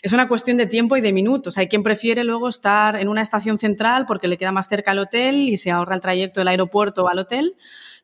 es 0.03 0.13
una 0.13 0.29
cuestión 0.29 0.57
de 0.57 0.67
tiempo 0.67 0.97
y 0.97 1.01
de 1.01 1.13
minutos. 1.13 1.59
Hay 1.59 1.69
quien 1.69 1.83
prefiere 1.83 2.25
luego 2.25 2.49
estar 2.49 2.97
en 2.97 3.09
una 3.09 3.23
estación 3.23 3.59
central 3.59 4.07
porque 4.07 4.29
le 4.29 4.37
queda 4.37 4.53
más 4.53 4.69
cerca 4.69 4.93
al 4.93 4.99
hotel 5.01 5.37
y 5.37 5.57
se 5.57 5.71
ahorra 5.71 5.95
el 5.95 6.01
trayecto 6.01 6.41
del 6.41 6.49
aeropuerto 6.49 7.09
al 7.09 7.19
hotel. 7.19 7.57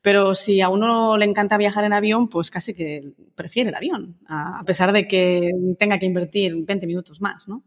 Pero 0.03 0.35
si 0.35 0.61
a 0.61 0.69
uno 0.69 1.17
le 1.17 1.25
encanta 1.25 1.57
viajar 1.57 1.85
en 1.85 1.95
avión, 1.95 2.29
pues 2.29 2.51
casi 2.51 2.75
que 2.75 3.15
prefiere 3.35 3.71
el 3.71 3.75
avión, 3.75 4.19
a 4.29 4.63
pesar 4.67 4.93
de 4.93 5.09
que 5.09 5.51
tenga 5.79 5.99
que 5.99 6.05
invertir 6.05 6.55
20 6.55 6.87
minutos 6.87 7.23
más, 7.23 7.49
¿no? 7.49 7.63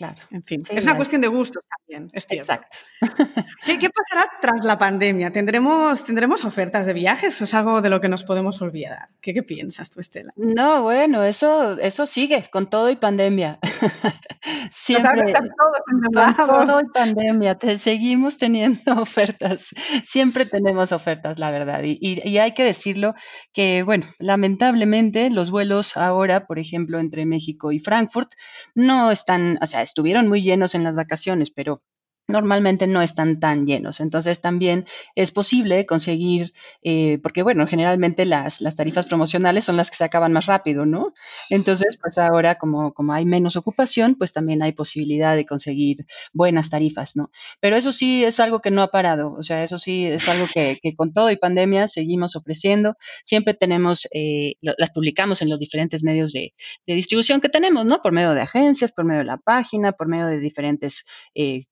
Claro. 0.00 0.16
En 0.30 0.42
fin, 0.42 0.62
es 0.70 0.84
una 0.84 0.96
cuestión 0.96 1.20
de 1.20 1.28
gustos 1.28 1.62
también, 1.68 2.08
es 2.14 2.26
cierto. 2.26 2.54
Exacto. 2.54 2.78
¿Qué, 3.66 3.90
pasará 3.90 4.30
tras 4.40 4.64
la 4.64 4.78
pandemia? 4.78 5.30
¿Tendremos, 5.30 6.04
¿Tendremos 6.04 6.42
ofertas 6.46 6.86
de 6.86 6.94
viajes 6.94 7.38
o 7.38 7.44
es 7.44 7.52
algo 7.52 7.82
de 7.82 7.90
lo 7.90 8.00
que 8.00 8.08
nos 8.08 8.24
podemos 8.24 8.62
olvidar? 8.62 9.08
¿Qué, 9.20 9.34
qué 9.34 9.42
piensas 9.42 9.90
tú, 9.90 10.00
Estela? 10.00 10.32
No, 10.36 10.84
bueno, 10.84 11.22
eso, 11.22 11.78
eso 11.78 12.06
sigue 12.06 12.48
con 12.50 12.70
todo 12.70 12.88
y 12.88 12.96
pandemia. 12.96 13.58
Siempre. 14.70 15.34
Con 15.34 16.66
todo 16.66 16.80
y 16.80 16.88
pandemia, 16.94 17.56
te, 17.56 17.76
seguimos 17.76 18.38
teniendo 18.38 19.02
ofertas. 19.02 19.68
Siempre 20.04 20.46
tenemos 20.46 20.92
ofertas, 20.92 21.38
la 21.38 21.50
verdad. 21.50 21.82
Y, 21.82 21.98
y, 22.00 22.26
y 22.26 22.38
hay 22.38 22.54
que 22.54 22.64
decirlo 22.64 23.14
que, 23.52 23.82
bueno, 23.82 24.06
lamentablemente 24.18 25.28
los 25.28 25.50
vuelos 25.50 25.96
ahora, 25.96 26.46
por 26.46 26.58
ejemplo, 26.58 26.98
entre 27.00 27.26
México 27.26 27.70
y 27.70 27.80
Frankfurt, 27.80 28.30
no 28.74 29.10
están, 29.10 29.58
o 29.60 29.66
sea, 29.66 29.82
estuvieron 29.90 30.28
muy 30.28 30.42
llenos 30.42 30.74
en 30.74 30.84
las 30.84 30.94
vacaciones, 30.94 31.50
pero 31.50 31.82
normalmente 32.30 32.86
no 32.86 33.02
están 33.02 33.40
tan 33.40 33.66
llenos. 33.66 34.00
Entonces 34.00 34.40
también 34.40 34.86
es 35.14 35.30
posible 35.30 35.86
conseguir, 35.86 36.52
eh, 36.82 37.18
porque 37.22 37.42
bueno, 37.42 37.66
generalmente 37.66 38.24
las, 38.24 38.60
las, 38.60 38.76
tarifas 38.76 39.06
promocionales 39.06 39.64
son 39.64 39.76
las 39.76 39.90
que 39.90 39.96
se 39.96 40.04
acaban 40.04 40.32
más 40.32 40.46
rápido, 40.46 40.86
¿no? 40.86 41.12
Entonces, 41.50 41.98
pues 42.00 42.18
ahora 42.18 42.56
como, 42.56 42.92
como 42.94 43.12
hay 43.12 43.26
menos 43.26 43.56
ocupación, 43.56 44.14
pues 44.14 44.32
también 44.32 44.62
hay 44.62 44.72
posibilidad 44.72 45.36
de 45.36 45.44
conseguir 45.44 46.06
buenas 46.32 46.70
tarifas, 46.70 47.16
¿no? 47.16 47.30
Pero 47.60 47.76
eso 47.76 47.92
sí 47.92 48.24
es 48.24 48.40
algo 48.40 48.60
que 48.60 48.70
no 48.70 48.82
ha 48.82 48.88
parado, 48.88 49.32
o 49.32 49.42
sea, 49.42 49.62
eso 49.62 49.78
sí 49.78 50.06
es 50.06 50.28
algo 50.28 50.46
que, 50.52 50.78
que 50.82 50.94
con 50.94 51.12
todo 51.12 51.30
y 51.30 51.36
pandemia 51.36 51.88
seguimos 51.88 52.36
ofreciendo. 52.36 52.96
Siempre 53.24 53.54
tenemos, 53.54 54.06
eh, 54.12 54.54
las 54.60 54.90
publicamos 54.90 55.42
en 55.42 55.50
los 55.50 55.58
diferentes 55.58 56.02
medios 56.02 56.32
de, 56.32 56.54
de, 56.86 56.94
distribución 56.94 57.40
que 57.40 57.48
tenemos, 57.48 57.86
¿no? 57.86 58.00
Por 58.00 58.12
medio 58.12 58.32
de 58.32 58.42
agencias, 58.42 58.92
por 58.92 59.04
medio 59.04 59.20
de 59.20 59.26
la 59.26 59.38
página, 59.38 59.92
por 59.92 60.08
medio 60.08 60.26
de 60.26 60.38
diferentes... 60.38 61.04
Eh, 61.34 61.64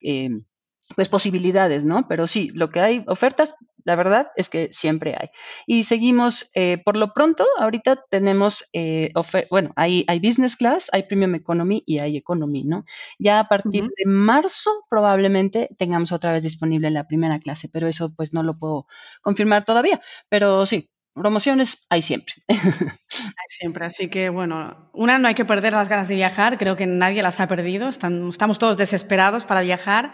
pues 0.96 1.08
posibilidades, 1.08 1.84
¿no? 1.84 2.06
Pero 2.08 2.26
sí, 2.26 2.50
lo 2.54 2.70
que 2.70 2.80
hay 2.80 3.04
ofertas, 3.06 3.54
la 3.84 3.94
verdad 3.94 4.28
es 4.36 4.48
que 4.48 4.68
siempre 4.70 5.16
hay. 5.18 5.28
Y 5.66 5.84
seguimos, 5.84 6.50
eh, 6.54 6.78
por 6.84 6.96
lo 6.96 7.12
pronto, 7.12 7.46
ahorita 7.58 8.04
tenemos, 8.10 8.68
eh, 8.72 9.12
bueno, 9.50 9.72
hay, 9.76 10.04
hay 10.08 10.20
business 10.20 10.56
class, 10.56 10.88
hay 10.92 11.04
premium 11.04 11.34
economy 11.34 11.82
y 11.86 11.98
hay 11.98 12.16
economy, 12.16 12.64
¿no? 12.64 12.84
Ya 13.18 13.40
a 13.40 13.48
partir 13.48 13.84
de 13.84 14.04
marzo 14.06 14.70
probablemente 14.90 15.68
tengamos 15.78 16.12
otra 16.12 16.32
vez 16.32 16.42
disponible 16.42 16.90
la 16.90 17.06
primera 17.06 17.38
clase, 17.38 17.68
pero 17.72 17.86
eso 17.86 18.14
pues 18.14 18.32
no 18.32 18.42
lo 18.42 18.58
puedo 18.58 18.86
confirmar 19.22 19.64
todavía. 19.64 20.00
Pero 20.28 20.66
sí, 20.66 20.90
promociones 21.14 21.86
hay 21.90 22.02
siempre. 22.02 22.34
Hay 22.48 23.48
siempre, 23.48 23.86
así 23.86 24.08
que 24.08 24.28
bueno, 24.28 24.90
una, 24.92 25.18
no 25.18 25.28
hay 25.28 25.34
que 25.34 25.44
perder 25.44 25.72
las 25.72 25.88
ganas 25.88 26.08
de 26.08 26.14
viajar, 26.14 26.58
creo 26.58 26.76
que 26.76 26.86
nadie 26.86 27.22
las 27.22 27.40
ha 27.40 27.48
perdido, 27.48 27.88
estamos 27.88 28.58
todos 28.58 28.76
desesperados 28.76 29.44
para 29.44 29.62
viajar. 29.62 30.12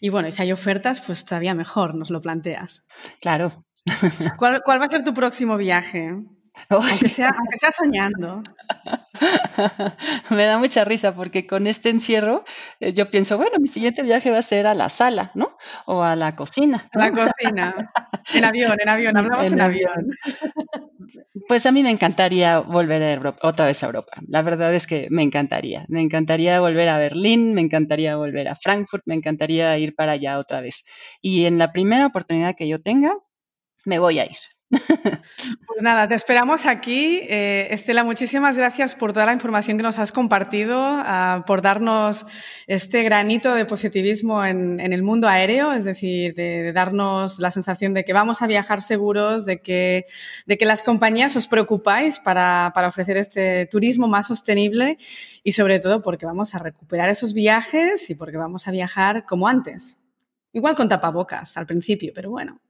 Y 0.00 0.08
bueno, 0.08 0.28
y 0.28 0.32
si 0.32 0.42
hay 0.42 0.52
ofertas, 0.52 1.00
pues 1.00 1.24
todavía 1.24 1.54
mejor, 1.54 1.94
nos 1.94 2.10
lo 2.10 2.20
planteas. 2.20 2.84
Claro. 3.20 3.64
¿Cuál, 4.36 4.62
cuál 4.64 4.80
va 4.80 4.84
a 4.86 4.90
ser 4.90 5.02
tu 5.02 5.14
próximo 5.14 5.56
viaje? 5.56 6.14
Aunque 6.68 7.08
sea, 7.08 7.34
aunque 7.36 7.56
sea 7.56 7.70
soñando. 7.70 8.42
Me 10.30 10.44
da 10.44 10.58
mucha 10.58 10.84
risa 10.84 11.14
porque 11.14 11.46
con 11.46 11.66
este 11.66 11.90
encierro 11.90 12.44
eh, 12.80 12.92
yo 12.92 13.10
pienso, 13.10 13.36
bueno, 13.36 13.58
mi 13.58 13.68
siguiente 13.68 14.02
viaje 14.02 14.30
va 14.30 14.38
a 14.38 14.42
ser 14.42 14.66
a 14.66 14.74
la 14.74 14.88
sala, 14.88 15.30
¿no? 15.34 15.56
O 15.86 16.02
a 16.02 16.16
la 16.16 16.36
cocina. 16.36 16.88
A 16.92 16.98
la 16.98 17.12
cocina. 17.12 17.90
En 18.32 18.44
avión, 18.44 18.76
en 18.80 18.88
avión, 18.88 19.16
hablamos 19.16 19.52
en, 19.52 19.60
avión. 19.60 20.10
Pues 21.48 21.64
a 21.66 21.72
mí 21.72 21.82
me 21.82 21.90
encantaría 21.90 22.58
volver 22.58 23.02
a 23.02 23.12
Europa, 23.12 23.38
otra 23.42 23.66
vez 23.66 23.82
a 23.82 23.86
Europa. 23.86 24.12
La 24.26 24.42
verdad 24.42 24.74
es 24.74 24.86
que 24.86 25.08
me 25.10 25.22
encantaría. 25.22 25.84
Me 25.88 26.02
encantaría 26.02 26.60
volver 26.60 26.88
a 26.88 26.98
Berlín, 26.98 27.54
me 27.54 27.62
encantaría 27.62 28.16
volver 28.16 28.48
a 28.48 28.56
Frankfurt, 28.56 29.04
me 29.06 29.14
encantaría 29.14 29.76
ir 29.78 29.94
para 29.94 30.12
allá 30.12 30.38
otra 30.38 30.60
vez. 30.60 30.84
Y 31.22 31.46
en 31.46 31.58
la 31.58 31.72
primera 31.72 32.06
oportunidad 32.06 32.54
que 32.56 32.68
yo 32.68 32.82
tenga, 32.82 33.14
me 33.84 33.98
voy 33.98 34.18
a 34.18 34.26
ir. 34.26 34.36
Pues 34.70 35.82
nada, 35.82 36.08
te 36.08 36.14
esperamos 36.14 36.66
aquí. 36.66 37.20
Eh, 37.28 37.68
Estela, 37.70 38.04
muchísimas 38.04 38.56
gracias 38.56 38.94
por 38.94 39.12
toda 39.12 39.24
la 39.24 39.32
información 39.32 39.76
que 39.76 39.82
nos 39.82 39.98
has 39.98 40.12
compartido, 40.12 40.98
uh, 40.98 41.44
por 41.46 41.62
darnos 41.62 42.26
este 42.66 43.02
granito 43.02 43.54
de 43.54 43.64
positivismo 43.64 44.44
en, 44.44 44.80
en 44.80 44.92
el 44.92 45.02
mundo 45.02 45.28
aéreo, 45.28 45.72
es 45.72 45.84
decir, 45.84 46.34
de, 46.34 46.62
de, 46.62 46.72
darnos 46.72 47.38
la 47.38 47.50
sensación 47.50 47.94
de 47.94 48.04
que 48.04 48.12
vamos 48.12 48.42
a 48.42 48.46
viajar 48.46 48.82
seguros, 48.82 49.46
de 49.46 49.62
que, 49.62 50.06
de 50.46 50.58
que 50.58 50.66
las 50.66 50.82
compañías 50.82 51.36
os 51.36 51.46
preocupáis 51.46 52.18
para, 52.18 52.72
para 52.74 52.88
ofrecer 52.88 53.16
este 53.16 53.66
turismo 53.66 54.08
más 54.08 54.26
sostenible 54.26 54.98
y 55.44 55.52
sobre 55.52 55.78
todo 55.78 56.02
porque 56.02 56.26
vamos 56.26 56.54
a 56.54 56.58
recuperar 56.58 57.08
esos 57.08 57.32
viajes 57.32 58.10
y 58.10 58.14
porque 58.16 58.36
vamos 58.36 58.68
a 58.68 58.70
viajar 58.72 59.24
como 59.24 59.48
antes. 59.48 59.98
Igual 60.52 60.74
con 60.76 60.88
tapabocas 60.88 61.56
al 61.56 61.66
principio, 61.66 62.12
pero 62.14 62.30
bueno, 62.30 62.60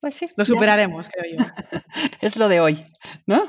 pues 0.00 0.16
sí. 0.16 0.26
Lo 0.36 0.44
superaremos, 0.44 1.08
creo 1.08 1.38
yo. 1.38 1.44
es 2.20 2.36
lo 2.36 2.48
de 2.48 2.60
hoy, 2.60 2.84
¿no? 3.26 3.44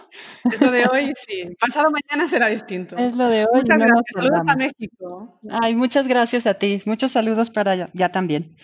Es 0.51 0.59
lo 0.61 0.71
de 0.71 0.85
hoy, 0.91 1.13
sí. 1.27 1.55
Pasado 1.59 1.91
mañana 1.91 2.27
será 2.27 2.47
distinto. 2.47 2.97
Es 2.97 3.15
lo 3.15 3.27
de 3.27 3.45
hoy. 3.45 3.61
Muchas 3.61 3.77
gracias. 3.77 4.05
Saludos 4.13 4.41
a 4.47 4.55
México. 4.55 5.39
Ay, 5.61 5.75
muchas 5.75 6.07
gracias 6.07 6.47
a 6.47 6.55
ti. 6.55 6.81
Muchos 6.85 7.11
saludos 7.11 7.49
para 7.49 7.73
allá, 7.73 7.89
ya 7.93 8.11
también. 8.11 8.55